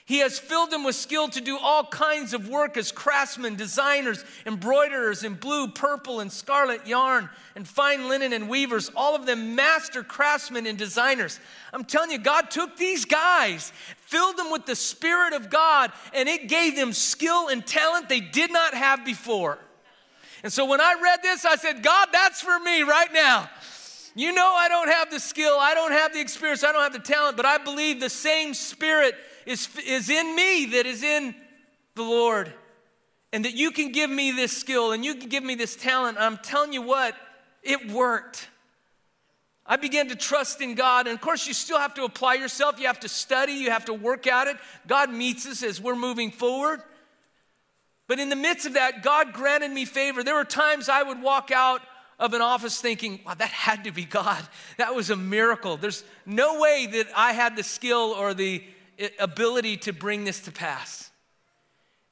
He 0.07 0.19
has 0.19 0.39
filled 0.39 0.71
them 0.71 0.85
with 0.85 0.95
skill 0.95 1.27
to 1.31 1.41
do 1.41 1.59
all 1.59 1.85
kinds 1.85 2.33
of 2.33 2.49
work 2.49 2.77
as 2.77 2.93
craftsmen, 2.93 3.57
designers, 3.57 4.25
embroiderers 4.47 5.25
in 5.25 5.35
blue, 5.35 5.67
purple, 5.67 6.21
and 6.21 6.31
scarlet 6.31 6.87
yarn, 6.87 7.29
and 7.57 7.67
fine 7.67 8.09
linen 8.09 8.33
and 8.33 8.49
weavers, 8.49 8.89
all 8.95 9.17
of 9.17 9.27
them 9.27 9.57
master 9.57 10.05
craftsmen 10.05 10.65
and 10.65 10.79
designers. 10.79 11.41
I'm 11.73 11.85
telling 11.85 12.13
you, 12.13 12.19
God 12.19 12.53
took 12.53 12.77
these 12.77 13.05
guys, 13.05 13.73
filled 13.97 14.37
them 14.37 14.53
with 14.53 14.65
the 14.65 14.77
Spirit 14.77 15.33
of 15.33 15.51
God, 15.51 15.91
and 16.15 16.29
it 16.29 16.49
gave 16.49 16.77
them 16.77 16.93
skill 16.93 17.49
and 17.49 17.67
talent 17.67 18.09
they 18.09 18.21
did 18.21 18.53
not 18.53 18.75
have 18.75 19.05
before. 19.05 19.59
And 20.45 20.53
so 20.53 20.67
when 20.67 20.81
I 20.81 20.95
read 21.03 21.19
this, 21.25 21.45
I 21.45 21.57
said, 21.57 21.83
God, 21.83 22.11
that's 22.13 22.41
for 22.41 22.61
me 22.61 22.83
right 22.83 23.13
now. 23.13 23.51
You 24.17 24.33
know, 24.33 24.55
I 24.57 24.69
don't 24.69 24.89
have 24.89 25.11
the 25.11 25.21
skill, 25.21 25.59
I 25.61 25.75
don't 25.75 25.93
have 25.93 26.15
the 26.15 26.21
experience, 26.23 26.65
I 26.65 26.73
don't 26.73 26.83
have 26.83 26.95
the 26.95 26.99
talent, 26.99 27.37
but 27.37 27.45
I 27.45 27.59
believe 27.59 28.01
the 28.01 28.09
same 28.09 28.55
Spirit 28.55 29.15
is, 29.45 29.69
is 29.87 30.09
in 30.09 30.35
me 30.35 30.65
that 30.73 30.87
is 30.87 31.03
in 31.03 31.35
the 31.95 32.03
Lord. 32.03 32.51
And 33.35 33.45
that 33.45 33.53
you 33.53 33.71
can 33.71 33.93
give 33.93 34.09
me 34.09 34.33
this 34.33 34.57
skill 34.57 34.93
and 34.93 35.05
you 35.05 35.17
can 35.17 35.29
give 35.29 35.45
me 35.45 35.55
this 35.55 35.77
talent. 35.77 36.17
I'm 36.19 36.39
telling 36.39 36.73
you 36.73 36.81
what, 36.81 37.15
it 37.63 37.93
worked. 37.93 38.49
I 39.67 39.77
began 39.77 40.09
to 40.09 40.17
trust 40.17 40.63
in 40.63 40.77
God. 40.77 41.07
And 41.07 41.15
of 41.15 41.21
course, 41.21 41.47
you 41.47 41.53
still 41.53 41.79
have 41.79 41.93
to 41.95 42.05
apply 42.05 42.35
yourself. 42.35 42.81
You 42.81 42.87
have 42.87 43.01
to 43.01 43.11
study. 43.11 43.53
You 43.53 43.71
have 43.71 43.85
to 43.87 43.93
work 43.93 44.27
at 44.27 44.47
it. 44.47 44.57
God 44.87 45.11
meets 45.11 45.45
us 45.45 45.63
as 45.63 45.79
we're 45.79 45.95
moving 45.95 46.31
forward. 46.31 46.81
But 48.07 48.19
in 48.19 48.31
the 48.31 48.37
midst 48.37 48.65
of 48.65 48.75
that, 48.75 49.03
God 49.03 49.35
granted 49.35 49.73
me 49.73 49.85
favor. 49.85 50.23
There 50.23 50.37
were 50.37 50.45
times 50.45 50.89
I 50.89 51.03
would 51.03 51.21
walk 51.21 51.51
out 51.51 51.83
of 52.19 52.33
an 52.33 52.41
office 52.41 52.81
thinking, 52.81 53.21
wow, 53.27 53.35
that 53.35 53.49
had 53.49 53.85
to 53.85 53.93
be 53.93 54.05
God. 54.05 54.43
That 54.79 54.95
was 54.95 55.11
a 55.11 55.17
miracle. 55.17 55.77
There's 55.77 56.05
no 56.25 56.61
way 56.61 56.87
that 56.93 57.09
I 57.15 57.33
had 57.33 57.57
the 57.57 57.63
skill 57.63 58.15
or 58.17 58.33
the 58.33 58.63
eh, 58.99 59.09
ability 59.19 59.77
to 59.79 59.93
bring 59.93 60.25
this 60.25 60.41
to 60.41 60.53
pass. 60.53 61.11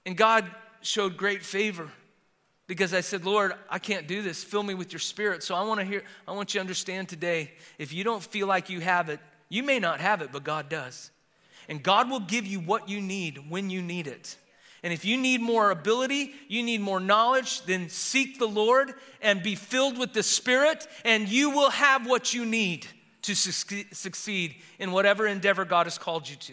And 0.05 0.17
God 0.17 0.45
showed 0.83 1.17
great 1.17 1.43
favor 1.43 1.89
because 2.67 2.93
I 2.93 3.01
said, 3.01 3.25
Lord, 3.25 3.55
I 3.71 3.79
can't 3.79 4.07
do 4.07 4.23
this. 4.23 4.45
Fill 4.45 4.63
me 4.63 4.75
with 4.75 4.93
your 4.93 5.01
spirit. 5.01 5.43
So 5.43 5.55
I 5.55 5.63
want 5.63 5.81
to 5.81 5.87
hear, 5.87 6.03
I 6.29 6.33
want 6.33 6.53
you 6.53 6.59
to 6.59 6.63
understand 6.63 7.09
today 7.09 7.53
if 7.79 7.93
you 7.93 8.05
don't 8.05 8.23
feel 8.23 8.47
like 8.47 8.69
you 8.69 8.81
have 8.81 9.09
it, 9.09 9.21
you 9.49 9.63
may 9.63 9.79
not 9.79 10.01
have 10.01 10.23
it, 10.23 10.31
but 10.33 10.45
God 10.45 10.69
does. 10.69 11.11
And 11.69 11.83
God 11.83 12.11
will 12.11 12.21
give 12.21 12.47
you 12.47 12.61
what 12.61 12.89
you 12.89 13.01
need 13.01 13.51
when 13.51 13.71
you 13.71 13.81
need 13.81 14.07
it. 14.07 14.37
And 14.85 14.93
if 14.93 15.05
you 15.05 15.17
need 15.17 15.41
more 15.41 15.71
ability, 15.71 16.35
you 16.47 16.63
need 16.63 16.83
more 16.83 17.01
knowledge, 17.01 17.63
then 17.63 17.89
seek 17.89 18.39
the 18.39 18.47
Lord 18.47 18.93
and 19.23 19.43
be 19.43 19.55
filled 19.55 19.99
with 19.99 20.13
the 20.13 20.23
Spirit, 20.23 20.87
and 21.07 21.27
you 21.27 21.49
will 21.51 21.71
have 21.71 22.07
what 22.07 22.35
you 22.35 22.45
need 22.45 22.87
to 23.23 23.35
succeed 23.35 24.57
in 24.79 24.93
whatever 24.93 25.27
endeavor 25.27 25.65
God 25.65 25.87
has 25.87 25.97
called 25.97 26.29
you 26.29 26.37
to. 26.37 26.53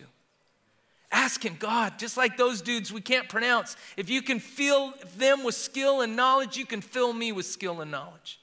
Ask 1.12 1.44
him, 1.44 1.58
God, 1.60 2.00
just 2.00 2.15
like 2.15 2.38
those 2.38 2.62
dudes 2.62 2.94
we 2.94 3.02
can't 3.02 3.28
pronounce. 3.28 3.76
If 3.98 4.10
you 4.10 4.22
can 4.22 4.39
fill 4.39 4.94
them 5.17 5.44
with 5.44 5.56
skill 5.56 6.00
and 6.00 6.15
knowledge, 6.15 6.56
you 6.56 6.65
can 6.65 6.80
fill 6.80 7.12
me 7.12 7.34
with 7.34 7.46
skill 7.46 7.82
and 7.82 7.91
knowledge. 7.91 8.39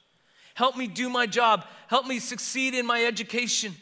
Help 0.53 0.77
me 0.77 0.87
do 0.87 1.09
my 1.09 1.27
job. 1.27 1.64
Help 1.87 2.07
me 2.07 2.18
succeed 2.18 2.74
in 2.74 2.85
my 2.85 3.03
education. 3.07 3.74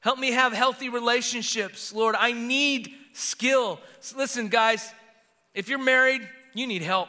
Help 0.00 0.18
me 0.18 0.32
have 0.32 0.52
healthy 0.52 0.88
relationships. 0.88 1.92
Lord, 1.92 2.16
I 2.18 2.32
need 2.32 2.92
skill. 3.12 3.80
So 4.00 4.16
listen, 4.16 4.48
guys, 4.48 4.92
if 5.54 5.68
you're 5.68 5.82
married, 5.82 6.28
you 6.54 6.66
need 6.66 6.82
help. 6.82 7.08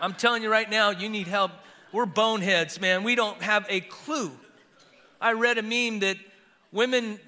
I'm 0.00 0.14
telling 0.14 0.42
you 0.42 0.50
right 0.50 0.68
now, 0.68 0.90
you 0.90 1.08
need 1.08 1.28
help. 1.28 1.52
We're 1.92 2.06
boneheads, 2.06 2.80
man. 2.80 3.04
We 3.04 3.14
don't 3.14 3.40
have 3.42 3.66
a 3.68 3.80
clue. 3.80 4.32
I 5.20 5.32
read 5.32 5.58
a 5.58 5.62
meme 5.62 6.00
that 6.00 6.16
women 6.72 7.20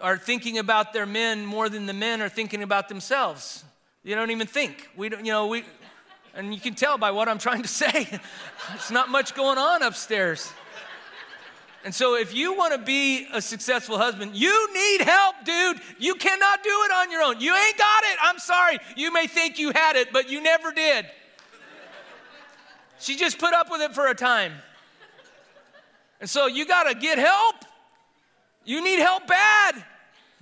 are 0.00 0.18
thinking 0.18 0.58
about 0.58 0.92
their 0.92 1.06
men 1.06 1.46
more 1.46 1.68
than 1.68 1.86
the 1.86 1.92
men 1.92 2.20
are 2.20 2.28
thinking 2.28 2.62
about 2.62 2.88
themselves. 2.88 3.64
You 4.04 4.14
don't 4.14 4.30
even 4.30 4.46
think. 4.46 4.88
We 4.96 5.08
don't, 5.08 5.24
you 5.24 5.32
know, 5.32 5.46
we, 5.46 5.64
and 6.34 6.54
you 6.54 6.60
can 6.60 6.74
tell 6.74 6.98
by 6.98 7.10
what 7.10 7.28
I'm 7.28 7.38
trying 7.38 7.62
to 7.62 7.68
say. 7.82 8.08
it's 8.74 8.90
not 8.90 9.08
much 9.08 9.34
going 9.34 9.58
on 9.58 9.82
upstairs. 9.82 10.52
And 11.84 11.94
so, 11.94 12.16
if 12.16 12.34
you 12.34 12.54
want 12.54 12.72
to 12.72 12.78
be 12.78 13.26
a 13.32 13.40
successful 13.40 13.98
husband, 13.98 14.34
you 14.34 14.68
need 14.74 15.02
help, 15.02 15.36
dude. 15.44 15.80
You 15.98 16.14
cannot 16.16 16.62
do 16.62 16.70
it 16.70 16.92
on 16.92 17.10
your 17.10 17.22
own. 17.22 17.40
You 17.40 17.54
ain't 17.54 17.78
got 17.78 18.02
it. 18.02 18.18
I'm 18.20 18.38
sorry. 18.38 18.78
You 18.96 19.12
may 19.12 19.26
think 19.26 19.58
you 19.58 19.70
had 19.70 19.96
it, 19.96 20.12
but 20.12 20.28
you 20.28 20.42
never 20.42 20.72
did. 20.72 21.06
She 22.98 23.14
just 23.16 23.38
put 23.38 23.54
up 23.54 23.70
with 23.70 23.80
it 23.80 23.94
for 23.94 24.08
a 24.08 24.14
time. 24.14 24.52
And 26.20 26.28
so, 26.28 26.46
you 26.46 26.66
got 26.66 26.84
to 26.84 26.94
get 26.94 27.18
help. 27.18 27.54
You 28.64 28.82
need 28.82 28.98
help 28.98 29.26
bad. 29.28 29.84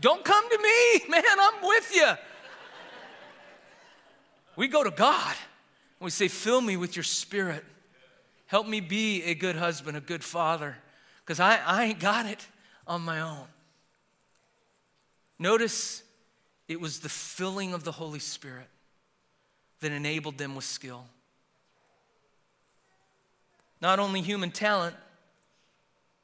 Don't 0.01 0.25
come 0.25 0.49
to 0.49 0.59
me, 0.59 1.05
man, 1.11 1.23
I'm 1.39 1.63
with 1.63 1.95
you. 1.95 2.13
We 4.57 4.69
go 4.69 4.83
to 4.83 4.91
God 4.91 5.37
and 6.01 6.05
we 6.05 6.11
say, 6.11 6.29
Fill 6.29 6.61
me 6.61 6.77
with 6.77 6.97
your 6.97 7.03
spirit. 7.03 7.65
Help 8.47 8.67
me 8.67 8.81
be 8.81 9.23
a 9.25 9.35
good 9.35 9.57
husband, 9.57 9.97
a 9.97 10.01
good 10.01 10.25
father, 10.25 10.77
because 11.27 11.41
I, 11.41 11.57
I 11.67 11.85
ain't 11.87 11.99
got 11.99 12.27
it 12.27 12.47
on 12.87 13.03
my 13.03 13.21
own. 13.21 13.47
Notice 15.41 16.05
it 16.69 16.81
was 16.81 17.01
the 17.01 17.09
filling 17.09 17.75
of 17.75 17.83
the 17.83 17.91
Holy 17.91 18.21
Spirit 18.21 18.69
that 19.81 19.91
enabled 19.91 20.39
them 20.39 20.55
with 20.55 20.65
skill. 20.65 21.05
Not 23.81 23.99
only 23.99 24.23
human 24.23 24.53
talent, 24.53 24.95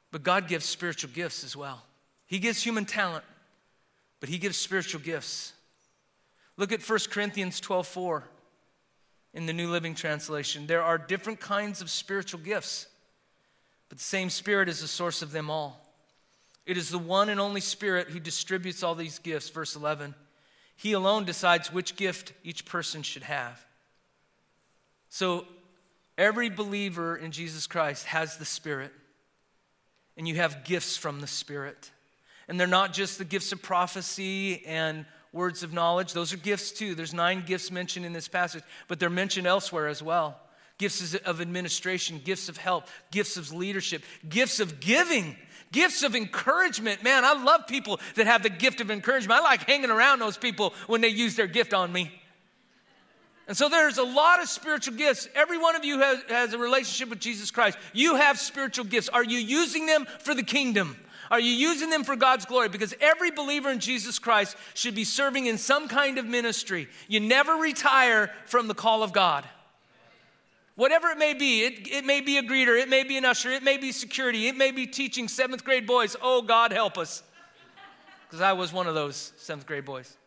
but 0.09 0.23
God 0.23 0.47
gives 0.47 0.65
spiritual 0.65 1.11
gifts 1.13 1.43
as 1.43 1.55
well. 1.55 1.83
He 2.25 2.39
gives 2.39 2.63
human 2.63 2.85
talent, 2.85 3.25
but 4.21 4.29
he 4.29 4.37
gives 4.37 4.57
spiritual 4.57 5.01
gifts. 5.01 5.51
Look 6.55 6.71
at 6.71 6.81
1 6.81 6.99
Corinthians 7.09 7.59
12 7.59 7.85
4 7.87 8.23
in 9.33 9.47
the 9.47 9.53
New 9.53 9.69
Living 9.69 9.95
Translation. 9.95 10.65
There 10.65 10.81
are 10.81 10.97
different 10.97 11.39
kinds 11.39 11.81
of 11.81 11.89
spiritual 11.89 12.39
gifts, 12.39 12.87
but 13.93 13.99
the 13.99 14.05
same 14.05 14.31
Spirit 14.31 14.69
is 14.69 14.81
the 14.81 14.87
source 14.87 15.21
of 15.21 15.31
them 15.31 15.51
all. 15.51 15.79
It 16.65 16.77
is 16.77 16.89
the 16.89 16.97
one 16.97 17.29
and 17.29 17.39
only 17.39 17.61
Spirit 17.61 18.09
who 18.09 18.19
distributes 18.19 18.81
all 18.81 18.95
these 18.95 19.19
gifts. 19.19 19.51
Verse 19.51 19.75
11. 19.75 20.15
He 20.75 20.93
alone 20.93 21.25
decides 21.25 21.71
which 21.71 21.95
gift 21.95 22.33
each 22.43 22.65
person 22.65 23.03
should 23.03 23.21
have. 23.21 23.63
So, 25.09 25.45
every 26.17 26.49
believer 26.49 27.15
in 27.15 27.31
Jesus 27.31 27.67
Christ 27.67 28.07
has 28.07 28.37
the 28.37 28.45
Spirit, 28.45 28.91
and 30.17 30.27
you 30.27 30.37
have 30.37 30.63
gifts 30.63 30.97
from 30.97 31.21
the 31.21 31.27
Spirit. 31.27 31.91
And 32.47 32.59
they're 32.59 32.65
not 32.65 32.93
just 32.93 33.19
the 33.19 33.25
gifts 33.25 33.51
of 33.51 33.61
prophecy 33.61 34.65
and 34.65 35.05
words 35.31 35.61
of 35.61 35.71
knowledge, 35.71 36.13
those 36.13 36.33
are 36.33 36.37
gifts 36.37 36.71
too. 36.71 36.95
There's 36.95 37.13
nine 37.13 37.43
gifts 37.45 37.69
mentioned 37.69 38.07
in 38.07 38.13
this 38.13 38.27
passage, 38.27 38.63
but 38.87 38.99
they're 38.99 39.11
mentioned 39.11 39.45
elsewhere 39.45 39.87
as 39.87 40.01
well. 40.01 40.39
Gifts 40.77 41.15
of 41.15 41.41
administration, 41.41 42.19
gifts 42.23 42.49
of 42.49 42.57
help, 42.57 42.87
gifts 43.11 43.37
of 43.37 43.51
leadership, 43.53 44.03
gifts 44.27 44.59
of 44.59 44.79
giving, 44.79 45.35
gifts 45.71 46.03
of 46.03 46.15
encouragement. 46.15 47.03
Man, 47.03 47.23
I 47.25 47.33
love 47.33 47.67
people 47.67 47.99
that 48.15 48.27
have 48.27 48.43
the 48.43 48.49
gift 48.49 48.81
of 48.81 48.91
encouragement. 48.91 49.39
I 49.39 49.43
like 49.43 49.63
hanging 49.63 49.89
around 49.89 50.19
those 50.19 50.37
people 50.37 50.73
when 50.87 51.01
they 51.01 51.09
use 51.09 51.35
their 51.35 51.47
gift 51.47 51.73
on 51.73 51.91
me. 51.91 52.11
And 53.47 53.57
so 53.57 53.67
there's 53.67 53.97
a 53.97 54.03
lot 54.03 54.41
of 54.41 54.47
spiritual 54.47 54.95
gifts. 54.95 55.27
Every 55.35 55.57
one 55.57 55.75
of 55.75 55.83
you 55.83 55.99
has, 55.99 56.23
has 56.29 56.53
a 56.53 56.57
relationship 56.57 57.09
with 57.09 57.19
Jesus 57.19 57.51
Christ. 57.51 57.77
You 57.91 58.15
have 58.15 58.39
spiritual 58.39 58.85
gifts. 58.85 59.09
Are 59.09 59.23
you 59.23 59.37
using 59.37 59.85
them 59.85 60.05
for 60.19 60.33
the 60.33 60.43
kingdom? 60.43 60.95
Are 61.29 61.39
you 61.39 61.51
using 61.51 61.89
them 61.89 62.03
for 62.03 62.15
God's 62.15 62.45
glory? 62.45 62.69
Because 62.69 62.93
every 63.01 63.31
believer 63.31 63.69
in 63.69 63.79
Jesus 63.79 64.17
Christ 64.17 64.55
should 64.75 64.95
be 64.95 65.03
serving 65.03 65.47
in 65.47 65.57
some 65.57 65.87
kind 65.87 66.17
of 66.17 66.25
ministry. 66.25 66.87
You 67.07 67.19
never 67.19 67.53
retire 67.55 68.31
from 68.45 68.67
the 68.67 68.73
call 68.73 69.03
of 69.03 69.11
God. 69.11 69.43
Whatever 70.75 71.09
it 71.09 71.17
may 71.17 71.33
be, 71.33 71.61
it, 71.61 71.87
it 71.87 72.05
may 72.05 72.21
be 72.21 72.37
a 72.37 72.43
greeter, 72.43 72.79
it 72.81 72.89
may 72.89 73.03
be 73.03 73.17
an 73.17 73.25
usher, 73.25 73.51
it 73.51 73.63
may 73.63 73.77
be 73.77 73.91
security, 73.91 74.47
it 74.47 74.57
may 74.57 74.71
be 74.71 74.87
teaching 74.87 75.27
seventh 75.27 75.63
grade 75.63 75.85
boys. 75.85 76.15
Oh, 76.21 76.41
God, 76.41 76.71
help 76.71 76.97
us. 76.97 77.21
Because 78.27 78.41
I 78.41 78.53
was 78.53 78.73
one 78.73 78.87
of 78.87 78.95
those 78.95 79.33
seventh 79.37 79.67
grade 79.67 79.85
boys. 79.85 80.17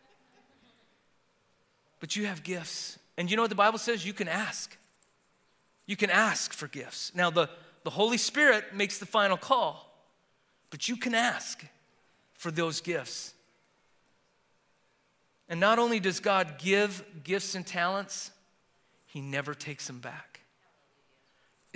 But 1.99 2.15
you 2.15 2.27
have 2.27 2.43
gifts. 2.43 2.97
And 3.17 3.29
you 3.29 3.35
know 3.35 3.43
what 3.43 3.49
the 3.49 3.55
Bible 3.55 3.79
says? 3.79 4.05
You 4.05 4.13
can 4.13 4.27
ask. 4.29 4.77
You 5.85 5.97
can 5.97 6.09
ask 6.09 6.53
for 6.53 6.67
gifts. 6.67 7.11
Now, 7.13 7.29
the, 7.29 7.49
the 7.83 7.89
Holy 7.89 8.17
Spirit 8.17 8.73
makes 8.73 8.99
the 8.99 9.05
final 9.05 9.37
call, 9.37 9.91
but 10.69 10.87
you 10.87 10.95
can 10.95 11.15
ask 11.15 11.65
for 12.33 12.51
those 12.51 12.79
gifts. 12.79 13.33
And 15.49 15.59
not 15.59 15.79
only 15.79 15.99
does 15.99 16.19
God 16.19 16.55
give 16.59 17.03
gifts 17.23 17.55
and 17.55 17.65
talents, 17.65 18.31
He 19.05 19.21
never 19.21 19.53
takes 19.53 19.87
them 19.87 19.99
back. 19.99 20.26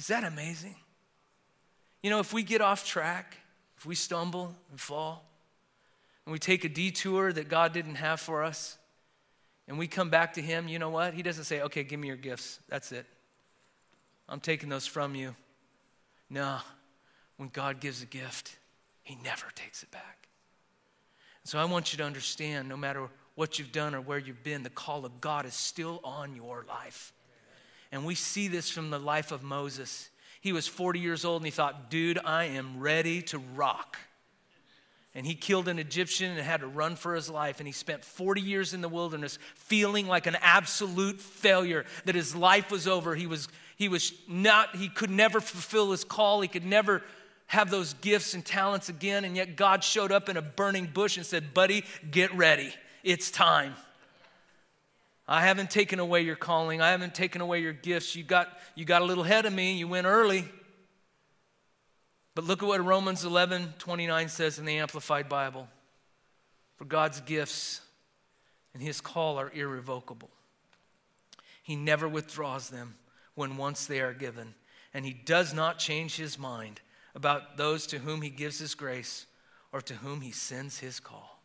Is 0.01 0.07
that 0.07 0.23
amazing? 0.23 0.73
You 2.01 2.09
know, 2.09 2.17
if 2.17 2.33
we 2.33 2.41
get 2.41 2.59
off 2.59 2.87
track, 2.87 3.37
if 3.77 3.85
we 3.85 3.93
stumble 3.93 4.55
and 4.71 4.79
fall, 4.79 5.23
and 6.25 6.33
we 6.33 6.39
take 6.39 6.63
a 6.65 6.69
detour 6.69 7.31
that 7.31 7.49
God 7.49 7.71
didn't 7.71 7.95
have 7.95 8.19
for 8.19 8.43
us, 8.43 8.79
and 9.67 9.77
we 9.77 9.85
come 9.85 10.09
back 10.09 10.33
to 10.33 10.41
Him, 10.41 10.67
you 10.67 10.79
know 10.79 10.89
what? 10.89 11.13
He 11.13 11.21
doesn't 11.21 11.43
say, 11.43 11.61
okay, 11.61 11.83
give 11.83 11.99
me 11.99 12.07
your 12.07 12.17
gifts. 12.17 12.59
That's 12.67 12.91
it. 12.91 13.05
I'm 14.27 14.39
taking 14.39 14.69
those 14.69 14.87
from 14.87 15.13
you. 15.13 15.35
No, 16.31 16.57
when 17.37 17.49
God 17.49 17.79
gives 17.79 18.01
a 18.01 18.07
gift, 18.07 18.57
He 19.03 19.19
never 19.23 19.45
takes 19.53 19.83
it 19.83 19.91
back. 19.91 20.27
So 21.43 21.59
I 21.59 21.65
want 21.65 21.93
you 21.93 21.97
to 21.97 22.03
understand 22.05 22.67
no 22.67 22.75
matter 22.75 23.07
what 23.35 23.59
you've 23.59 23.71
done 23.71 23.93
or 23.93 24.01
where 24.01 24.17
you've 24.17 24.41
been, 24.41 24.63
the 24.63 24.71
call 24.71 25.05
of 25.05 25.21
God 25.21 25.45
is 25.45 25.53
still 25.53 26.01
on 26.03 26.35
your 26.35 26.65
life. 26.67 27.13
And 27.91 28.05
we 28.05 28.15
see 28.15 28.47
this 28.47 28.69
from 28.69 28.89
the 28.89 28.99
life 28.99 29.31
of 29.31 29.43
Moses. 29.43 30.09
He 30.39 30.53
was 30.53 30.67
40 30.67 30.99
years 30.99 31.25
old 31.25 31.41
and 31.41 31.45
he 31.45 31.51
thought, 31.51 31.89
dude, 31.89 32.19
I 32.23 32.45
am 32.45 32.79
ready 32.79 33.21
to 33.23 33.37
rock. 33.37 33.97
And 35.13 35.25
he 35.25 35.35
killed 35.35 35.67
an 35.67 35.77
Egyptian 35.77 36.31
and 36.31 36.39
had 36.39 36.61
to 36.61 36.67
run 36.67 36.95
for 36.95 37.15
his 37.15 37.29
life. 37.29 37.59
And 37.59 37.67
he 37.67 37.73
spent 37.73 38.05
40 38.05 38.39
years 38.39 38.73
in 38.73 38.79
the 38.79 38.87
wilderness 38.87 39.37
feeling 39.55 40.07
like 40.07 40.25
an 40.25 40.37
absolute 40.41 41.19
failure, 41.19 41.85
that 42.05 42.15
his 42.15 42.33
life 42.33 42.71
was 42.71 42.87
over. 42.87 43.13
He 43.13 43.27
was, 43.27 43.49
he 43.75 43.89
was 43.89 44.13
not, 44.27 44.75
he 44.77 44.87
could 44.87 45.09
never 45.09 45.41
fulfill 45.41 45.91
his 45.91 46.05
call. 46.05 46.39
He 46.39 46.47
could 46.47 46.65
never 46.65 47.03
have 47.47 47.69
those 47.69 47.93
gifts 47.95 48.33
and 48.33 48.45
talents 48.45 48.87
again. 48.87 49.25
And 49.25 49.35
yet 49.35 49.57
God 49.57 49.83
showed 49.83 50.13
up 50.13 50.29
in 50.29 50.37
a 50.37 50.41
burning 50.41 50.85
bush 50.85 51.17
and 51.17 51.25
said, 51.25 51.53
buddy, 51.53 51.83
get 52.09 52.33
ready. 52.33 52.73
It's 53.03 53.29
time. 53.29 53.75
I 55.31 55.43
haven't 55.43 55.71
taken 55.71 55.99
away 55.99 56.23
your 56.23 56.35
calling. 56.35 56.81
I 56.81 56.91
haven't 56.91 57.15
taken 57.15 57.39
away 57.39 57.61
your 57.61 57.71
gifts. 57.71 58.17
You 58.17 58.23
got, 58.23 58.49
you 58.75 58.83
got 58.83 59.01
a 59.01 59.05
little 59.05 59.23
ahead 59.23 59.45
of 59.45 59.53
me. 59.53 59.77
You 59.77 59.87
went 59.87 60.05
early. 60.05 60.43
But 62.35 62.43
look 62.43 62.61
at 62.61 62.67
what 62.67 62.83
Romans 62.83 63.23
11 63.23 63.75
29 63.79 64.27
says 64.27 64.59
in 64.59 64.65
the 64.65 64.79
Amplified 64.79 65.29
Bible. 65.29 65.69
For 66.75 66.83
God's 66.83 67.21
gifts 67.21 67.79
and 68.73 68.83
his 68.83 68.99
call 68.99 69.39
are 69.39 69.49
irrevocable. 69.53 70.31
He 71.63 71.77
never 71.77 72.09
withdraws 72.09 72.69
them 72.69 72.95
when 73.33 73.55
once 73.55 73.85
they 73.85 74.01
are 74.01 74.13
given, 74.13 74.53
and 74.93 75.05
he 75.05 75.13
does 75.13 75.53
not 75.53 75.79
change 75.79 76.17
his 76.17 76.37
mind 76.37 76.81
about 77.15 77.55
those 77.55 77.87
to 77.87 77.99
whom 77.99 78.21
he 78.21 78.29
gives 78.29 78.59
his 78.59 78.75
grace 78.75 79.27
or 79.71 79.79
to 79.79 79.93
whom 79.93 80.19
he 80.19 80.31
sends 80.31 80.79
his 80.79 80.99
call. 80.99 81.41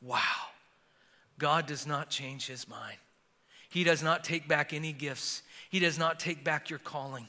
Wow. 0.00 0.53
God 1.38 1.66
does 1.66 1.86
not 1.86 2.10
change 2.10 2.46
his 2.46 2.68
mind. 2.68 2.98
He 3.74 3.82
does 3.82 4.04
not 4.04 4.22
take 4.22 4.46
back 4.46 4.72
any 4.72 4.92
gifts, 4.92 5.42
He 5.68 5.80
does 5.80 5.98
not 5.98 6.20
take 6.20 6.44
back 6.44 6.70
your 6.70 6.78
calling. 6.78 7.26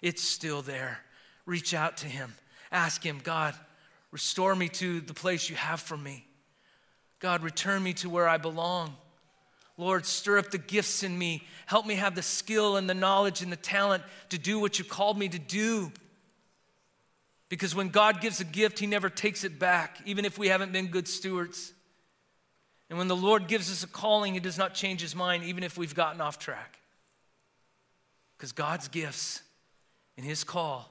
It's 0.00 0.22
still 0.22 0.62
there. 0.62 1.00
Reach 1.44 1.74
out 1.74 1.96
to 1.98 2.06
Him. 2.06 2.34
Ask 2.70 3.02
Him, 3.02 3.20
God, 3.20 3.52
restore 4.12 4.54
me 4.54 4.68
to 4.68 5.00
the 5.00 5.12
place 5.12 5.50
you 5.50 5.56
have 5.56 5.80
for 5.80 5.96
me. 5.96 6.24
God, 7.18 7.42
return 7.42 7.82
me 7.82 7.94
to 7.94 8.08
where 8.08 8.28
I 8.28 8.36
belong. 8.36 8.96
Lord, 9.76 10.06
stir 10.06 10.38
up 10.38 10.52
the 10.52 10.58
gifts 10.58 11.02
in 11.02 11.18
me. 11.18 11.42
Help 11.66 11.84
me 11.84 11.96
have 11.96 12.14
the 12.14 12.22
skill 12.22 12.76
and 12.76 12.88
the 12.88 12.94
knowledge 12.94 13.42
and 13.42 13.50
the 13.50 13.56
talent 13.56 14.04
to 14.28 14.38
do 14.38 14.60
what 14.60 14.78
you 14.78 14.84
called 14.84 15.18
me 15.18 15.28
to 15.28 15.38
do. 15.40 15.90
Because 17.48 17.74
when 17.74 17.88
God 17.88 18.20
gives 18.20 18.40
a 18.40 18.44
gift, 18.44 18.78
He 18.78 18.86
never 18.86 19.10
takes 19.10 19.42
it 19.42 19.58
back, 19.58 19.98
even 20.04 20.24
if 20.24 20.38
we 20.38 20.46
haven't 20.46 20.72
been 20.72 20.86
good 20.86 21.08
stewards. 21.08 21.72
And 22.88 22.98
when 22.98 23.08
the 23.08 23.16
Lord 23.16 23.48
gives 23.48 23.70
us 23.70 23.82
a 23.82 23.86
calling, 23.86 24.34
He 24.34 24.40
does 24.40 24.56
not 24.56 24.74
change 24.74 25.00
His 25.00 25.14
mind, 25.14 25.44
even 25.44 25.62
if 25.62 25.76
we've 25.76 25.94
gotten 25.94 26.20
off 26.20 26.38
track. 26.38 26.78
Because 28.36 28.52
God's 28.52 28.88
gifts 28.88 29.42
and 30.16 30.24
His 30.24 30.44
call 30.44 30.90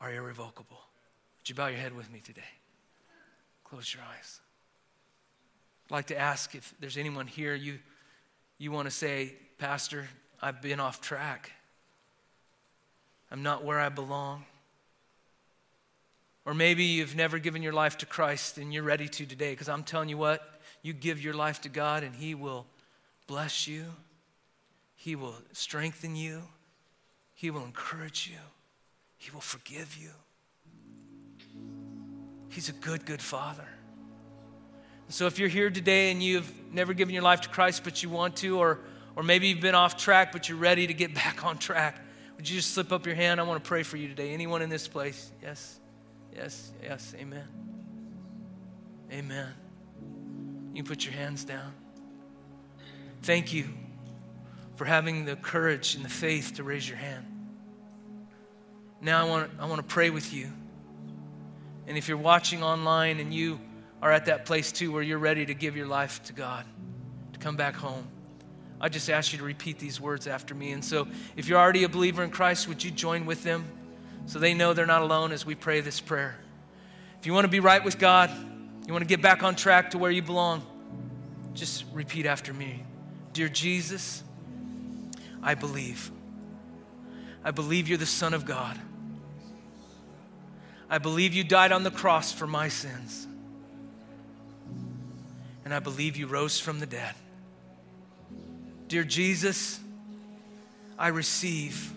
are 0.00 0.12
irrevocable. 0.12 0.80
Would 1.38 1.48
you 1.48 1.54
bow 1.54 1.68
your 1.68 1.78
head 1.78 1.94
with 1.94 2.10
me 2.10 2.20
today? 2.20 2.42
Close 3.64 3.94
your 3.94 4.02
eyes. 4.02 4.40
I'd 5.86 5.94
like 5.94 6.06
to 6.08 6.18
ask 6.18 6.54
if 6.54 6.74
there's 6.80 6.96
anyone 6.96 7.26
here 7.26 7.54
you, 7.54 7.78
you 8.58 8.72
want 8.72 8.86
to 8.86 8.90
say, 8.90 9.34
Pastor, 9.58 10.08
I've 10.42 10.60
been 10.60 10.80
off 10.80 11.00
track. 11.00 11.52
I'm 13.30 13.42
not 13.42 13.64
where 13.64 13.78
I 13.78 13.88
belong. 13.88 14.44
Or 16.44 16.54
maybe 16.54 16.84
you've 16.84 17.14
never 17.14 17.38
given 17.38 17.62
your 17.62 17.72
life 17.72 17.98
to 17.98 18.06
Christ 18.06 18.58
and 18.58 18.72
you're 18.72 18.82
ready 18.82 19.08
to 19.08 19.26
today, 19.26 19.50
because 19.50 19.68
I'm 19.68 19.84
telling 19.84 20.08
you 20.08 20.16
what, 20.16 20.59
you 20.82 20.92
give 20.92 21.22
your 21.22 21.34
life 21.34 21.60
to 21.62 21.68
God, 21.68 22.02
and 22.02 22.14
He 22.14 22.34
will 22.34 22.66
bless 23.26 23.66
you, 23.66 23.84
He 24.94 25.14
will 25.14 25.34
strengthen 25.52 26.16
you, 26.16 26.42
He 27.34 27.50
will 27.50 27.64
encourage 27.64 28.28
you, 28.30 28.38
He 29.18 29.30
will 29.30 29.40
forgive 29.40 29.96
you. 29.96 30.10
He's 32.50 32.68
a 32.68 32.72
good, 32.72 33.06
good 33.06 33.22
Father. 33.22 33.66
So 35.08 35.26
if 35.26 35.38
you're 35.38 35.48
here 35.48 35.70
today 35.70 36.12
and 36.12 36.22
you've 36.22 36.52
never 36.72 36.94
given 36.94 37.14
your 37.14 37.22
life 37.22 37.40
to 37.42 37.48
Christ, 37.48 37.82
but 37.82 38.02
you 38.02 38.08
want 38.08 38.36
to, 38.36 38.58
or, 38.58 38.78
or 39.16 39.22
maybe 39.22 39.48
you've 39.48 39.60
been 39.60 39.74
off 39.74 39.96
track, 39.96 40.30
but 40.30 40.48
you're 40.48 40.58
ready 40.58 40.86
to 40.86 40.94
get 40.94 41.14
back 41.22 41.44
on 41.44 41.58
track, 41.58 41.96
would 42.36 42.48
you 42.48 42.56
just 42.56 42.72
slip 42.72 42.92
up 42.92 43.06
your 43.06 43.14
hand? 43.14 43.40
I 43.40 43.42
want 43.42 43.62
to 43.62 43.68
pray 43.68 43.82
for 43.82 43.96
you 43.96 44.08
today. 44.08 44.32
Anyone 44.32 44.62
in 44.62 44.70
this 44.70 44.88
place? 44.88 45.30
Yes, 45.42 45.78
yes, 46.34 46.72
yes. 46.82 47.14
Amen. 47.18 47.44
Amen. 49.12 49.59
You 50.74 50.84
put 50.84 51.04
your 51.04 51.14
hands 51.14 51.44
down. 51.44 51.72
Thank 53.22 53.52
you 53.52 53.68
for 54.76 54.84
having 54.84 55.24
the 55.24 55.36
courage 55.36 55.94
and 55.94 56.04
the 56.04 56.08
faith 56.08 56.54
to 56.56 56.62
raise 56.62 56.88
your 56.88 56.98
hand. 56.98 57.26
Now 59.00 59.24
I 59.24 59.28
want, 59.28 59.50
I 59.58 59.66
want 59.66 59.78
to 59.78 59.86
pray 59.86 60.10
with 60.10 60.32
you. 60.32 60.50
And 61.86 61.98
if 61.98 62.08
you're 62.08 62.16
watching 62.16 62.62
online 62.62 63.20
and 63.20 63.32
you 63.32 63.60
are 64.00 64.12
at 64.12 64.26
that 64.26 64.46
place 64.46 64.72
too 64.72 64.92
where 64.92 65.02
you're 65.02 65.18
ready 65.18 65.44
to 65.44 65.54
give 65.54 65.76
your 65.76 65.86
life 65.86 66.22
to 66.24 66.32
God, 66.32 66.64
to 67.32 67.38
come 67.38 67.56
back 67.56 67.74
home, 67.74 68.06
I 68.80 68.88
just 68.88 69.10
ask 69.10 69.32
you 69.32 69.38
to 69.38 69.44
repeat 69.44 69.78
these 69.78 70.00
words 70.00 70.26
after 70.26 70.54
me. 70.54 70.72
And 70.72 70.82
so 70.84 71.08
if 71.36 71.48
you're 71.48 71.58
already 71.58 71.84
a 71.84 71.88
believer 71.88 72.22
in 72.22 72.30
Christ, 72.30 72.68
would 72.68 72.82
you 72.82 72.90
join 72.90 73.26
with 73.26 73.42
them 73.42 73.64
so 74.24 74.38
they 74.38 74.54
know 74.54 74.72
they're 74.72 74.86
not 74.86 75.02
alone 75.02 75.32
as 75.32 75.44
we 75.44 75.54
pray 75.54 75.80
this 75.80 76.00
prayer? 76.00 76.38
If 77.20 77.26
you 77.26 77.34
want 77.34 77.44
to 77.44 77.50
be 77.50 77.60
right 77.60 77.84
with 77.84 77.98
God, 77.98 78.30
you 78.90 78.92
want 78.92 79.04
to 79.04 79.08
get 79.08 79.22
back 79.22 79.44
on 79.44 79.54
track 79.54 79.92
to 79.92 79.98
where 79.98 80.10
you 80.10 80.20
belong? 80.20 80.66
Just 81.54 81.84
repeat 81.92 82.26
after 82.26 82.52
me 82.52 82.82
Dear 83.32 83.48
Jesus, 83.48 84.24
I 85.40 85.54
believe. 85.54 86.10
I 87.44 87.52
believe 87.52 87.86
you're 87.86 87.98
the 87.98 88.04
Son 88.04 88.34
of 88.34 88.44
God. 88.44 88.76
I 90.88 90.98
believe 90.98 91.34
you 91.34 91.44
died 91.44 91.70
on 91.70 91.84
the 91.84 91.92
cross 91.92 92.32
for 92.32 92.48
my 92.48 92.66
sins. 92.66 93.28
And 95.64 95.72
I 95.72 95.78
believe 95.78 96.16
you 96.16 96.26
rose 96.26 96.58
from 96.58 96.80
the 96.80 96.86
dead. 96.86 97.14
Dear 98.88 99.04
Jesus, 99.04 99.78
I 100.98 101.08
receive. 101.08 101.92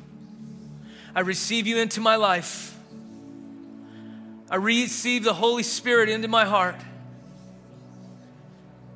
I 1.15 1.21
receive 1.21 1.65
you 1.65 1.79
into 1.79 2.01
my 2.01 2.17
life. 2.17 2.77
I 4.49 4.57
receive 4.57 5.23
the 5.23 5.33
Holy 5.33 5.63
Spirit 5.63 6.09
into 6.09 6.27
my 6.27 6.45
heart. 6.45 6.75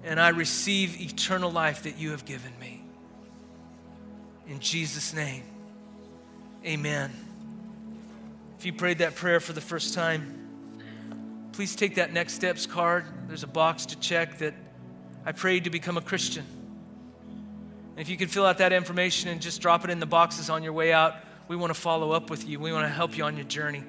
And 0.03 0.19
I 0.19 0.29
receive 0.29 1.01
eternal 1.01 1.51
life 1.51 1.83
that 1.83 1.97
you 1.97 2.11
have 2.11 2.23
given 2.23 2.51
me. 2.59 2.81
In 4.47 4.59
Jesus' 4.59 5.13
name, 5.13 5.43
Amen. 6.65 7.11
If 8.59 8.65
you 8.65 8.73
prayed 8.73 8.97
that 8.97 9.15
prayer 9.15 9.39
for 9.39 9.53
the 9.53 9.61
first 9.61 9.93
time, 9.93 11.49
please 11.53 11.75
take 11.75 11.95
that 11.95 12.11
next 12.11 12.33
steps 12.33 12.65
card. 12.65 13.05
There's 13.27 13.43
a 13.43 13.47
box 13.47 13.85
to 13.87 13.99
check 13.99 14.39
that 14.39 14.53
I 15.25 15.31
prayed 15.31 15.63
to 15.65 15.69
become 15.69 15.97
a 15.97 16.01
Christian. 16.01 16.45
And 17.91 17.99
if 17.99 18.09
you 18.09 18.17
could 18.17 18.29
fill 18.29 18.45
out 18.45 18.57
that 18.57 18.73
information 18.73 19.29
and 19.29 19.41
just 19.41 19.61
drop 19.61 19.83
it 19.85 19.89
in 19.89 19.99
the 19.99 20.05
boxes 20.05 20.49
on 20.49 20.61
your 20.61 20.73
way 20.73 20.91
out, 20.91 21.15
we 21.47 21.55
want 21.55 21.73
to 21.73 21.79
follow 21.79 22.11
up 22.11 22.29
with 22.29 22.47
you. 22.47 22.59
We 22.59 22.73
want 22.73 22.85
to 22.85 22.93
help 22.93 23.17
you 23.17 23.23
on 23.23 23.37
your 23.37 23.45
journey. 23.45 23.83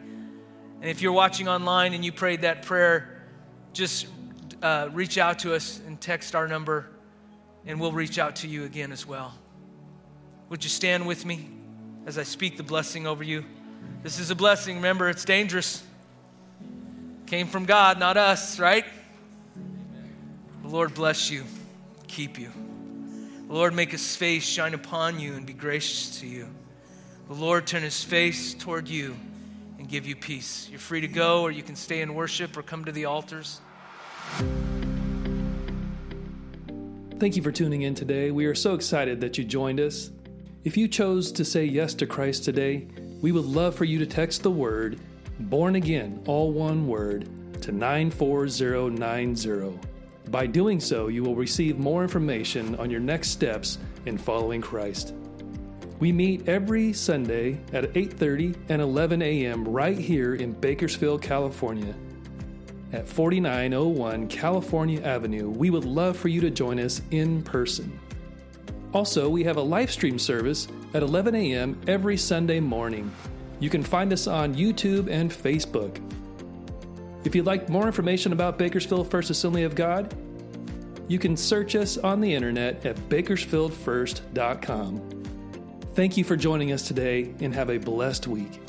And 0.81 0.89
if 0.89 1.03
you're 1.03 1.12
watching 1.12 1.49
online 1.49 1.93
and 1.93 2.05
you 2.05 2.12
prayed 2.12 2.43
that 2.43 2.62
prayer, 2.62 3.20
just 3.72 4.07
uh, 4.62 4.89
reach 4.93 5.18
out 5.18 5.41
to 5.41 5.55
us 5.55 5.81
and 5.87 6.01
text 6.01 6.35
our 6.35 6.47
number, 6.47 6.89
and 7.66 7.81
we'll 7.81 7.93
reach 7.93 8.18
out 8.18 8.37
to 8.37 8.49
you 8.49 8.64
again 8.64 8.93
as 8.93 9.07
well. 9.07 9.35
Would 10.51 10.62
you 10.62 10.70
stand 10.70 11.07
with 11.07 11.26
me 11.26 11.49
as 12.07 12.16
I 12.16 12.22
speak 12.22 12.57
the 12.57 12.62
blessing 12.62 13.07
over 13.07 13.24
you? 13.24 13.45
This 14.03 14.20
is 14.20 14.31
a 14.31 14.37
blessing. 14.37 14.76
Remember, 14.76 15.09
it's 15.09 15.24
dangerous. 15.24 15.83
Came 17.26 17.49
from 17.49 17.64
God, 17.64 17.99
not 17.99 18.16
us, 18.16 18.59
right? 18.59 18.85
The 20.62 20.68
Lord 20.68 20.95
bless 20.95 21.31
you, 21.31 21.45
keep 22.07 22.39
you. 22.39 22.51
The 23.49 23.55
Lord 23.55 23.74
make 23.74 23.91
his 23.91 24.14
face 24.14 24.45
shine 24.45 24.74
upon 24.74 25.18
you 25.18 25.35
and 25.35 25.45
be 25.45 25.55
gracious 25.55 26.20
to 26.20 26.26
you. 26.26 26.49
The 27.26 27.35
Lord 27.35 27.66
turn 27.66 27.83
his 27.83 28.03
face 28.05 28.55
toward 28.55 28.89
you 28.89 29.16
and 29.89 29.93
give 29.93 30.07
you 30.07 30.14
peace. 30.16 30.68
You're 30.70 30.78
free 30.78 31.01
to 31.01 31.09
go, 31.09 31.43
or 31.43 31.51
you 31.51 31.62
can 31.62 31.74
stay 31.74 32.03
in 32.03 32.14
worship 32.14 32.59
or 32.59 32.62
come 32.62 32.84
to 32.84 32.93
the 32.93 33.07
altars. 33.07 33.62
Thank 37.18 37.36
you 37.36 37.43
for 37.43 37.51
tuning 37.51 37.80
in 37.82 37.95
today. 37.95 38.30
We 38.30 38.45
are 38.47 38.55
so 38.55 38.74
excited 38.74 39.20
that 39.22 39.39
you 39.39 39.45
joined 39.45 39.80
us. 39.80 40.11
If 40.64 40.76
you 40.76 40.89
chose 40.89 41.32
to 41.32 41.45
say 41.45 41.64
yes 41.64 41.95
to 41.95 42.07
Christ 42.07 42.45
today, 42.45 42.86
we 43.22 43.32
would 43.32 43.47
love 43.47 43.74
for 43.74 43.86
you 43.86 43.99
to 43.99 44.07
text 44.07 44.43
the 44.43 44.51
word 44.51 45.01
born 45.41 45.76
again, 45.76 46.22
all 46.26 46.53
one 46.53 46.86
word, 46.86 47.26
to 47.62 47.72
94090. 47.72 49.78
By 50.30 50.47
doing 50.47 50.80
so, 50.80 51.09
you 51.09 51.22
will 51.22 51.36
receive 51.36 51.78
more 51.78 52.03
information 52.03 52.74
on 52.76 52.91
your 52.91 53.01
next 53.01 53.30
steps 53.30 53.78
in 54.05 54.18
following 54.18 54.61
Christ. 54.61 55.14
We 55.99 56.13
meet 56.13 56.49
every 56.49 56.93
Sunday 56.93 57.59
at 57.73 57.93
8:30 57.95 58.55
and 58.69 58.81
11 58.81 59.21
a.m. 59.21 59.67
right 59.67 59.99
here 59.99 60.35
in 60.35 60.53
Bakersfield, 60.53 61.23
California. 61.23 61.95
At 62.93 63.09
4901 63.09 64.29
California 64.29 65.03
Avenue, 65.03 65.51
we 65.51 65.71
would 65.71 65.85
love 65.85 66.17
for 66.17 66.29
you 66.29 66.41
to 66.41 66.51
join 66.51 66.79
us 66.79 67.03
in 67.11 67.43
person. 67.43 67.99
Also, 68.95 69.29
we 69.29 69.45
have 69.45 69.59
a 69.59 69.63
live 69.63 69.91
stream 69.91 70.19
service 70.19 70.69
at 70.95 71.03
11 71.03 71.35
a.m. 71.35 71.79
every 71.87 72.17
Sunday 72.17 72.61
morning. 72.61 73.13
You 73.61 73.69
can 73.69 73.83
find 73.83 74.11
us 74.13 74.27
on 74.27 74.55
YouTube 74.55 75.11
and 75.11 75.31
Facebook. 75.31 76.01
If 77.25 77.35
you'd 77.35 77.45
like 77.45 77.69
more 77.69 77.87
information 77.87 78.33
about 78.33 78.57
Bakersfield 78.57 79.11
First 79.11 79.29
Assembly 79.31 79.65
of 79.65 79.75
God, 79.75 80.15
you 81.09 81.19
can 81.19 81.37
search 81.37 81.75
us 81.75 81.99
on 81.99 82.21
the 82.21 82.33
internet 82.33 82.87
at 82.87 82.97
bakersfieldfirst.com. 83.09 85.18
Thank 85.99 86.17
you 86.17 86.23
for 86.23 86.37
joining 86.37 86.71
us 86.71 86.83
today 86.83 87.35
and 87.41 87.53
have 87.53 87.71
a 87.71 87.79
blessed 87.79 88.29
week. 88.29 88.61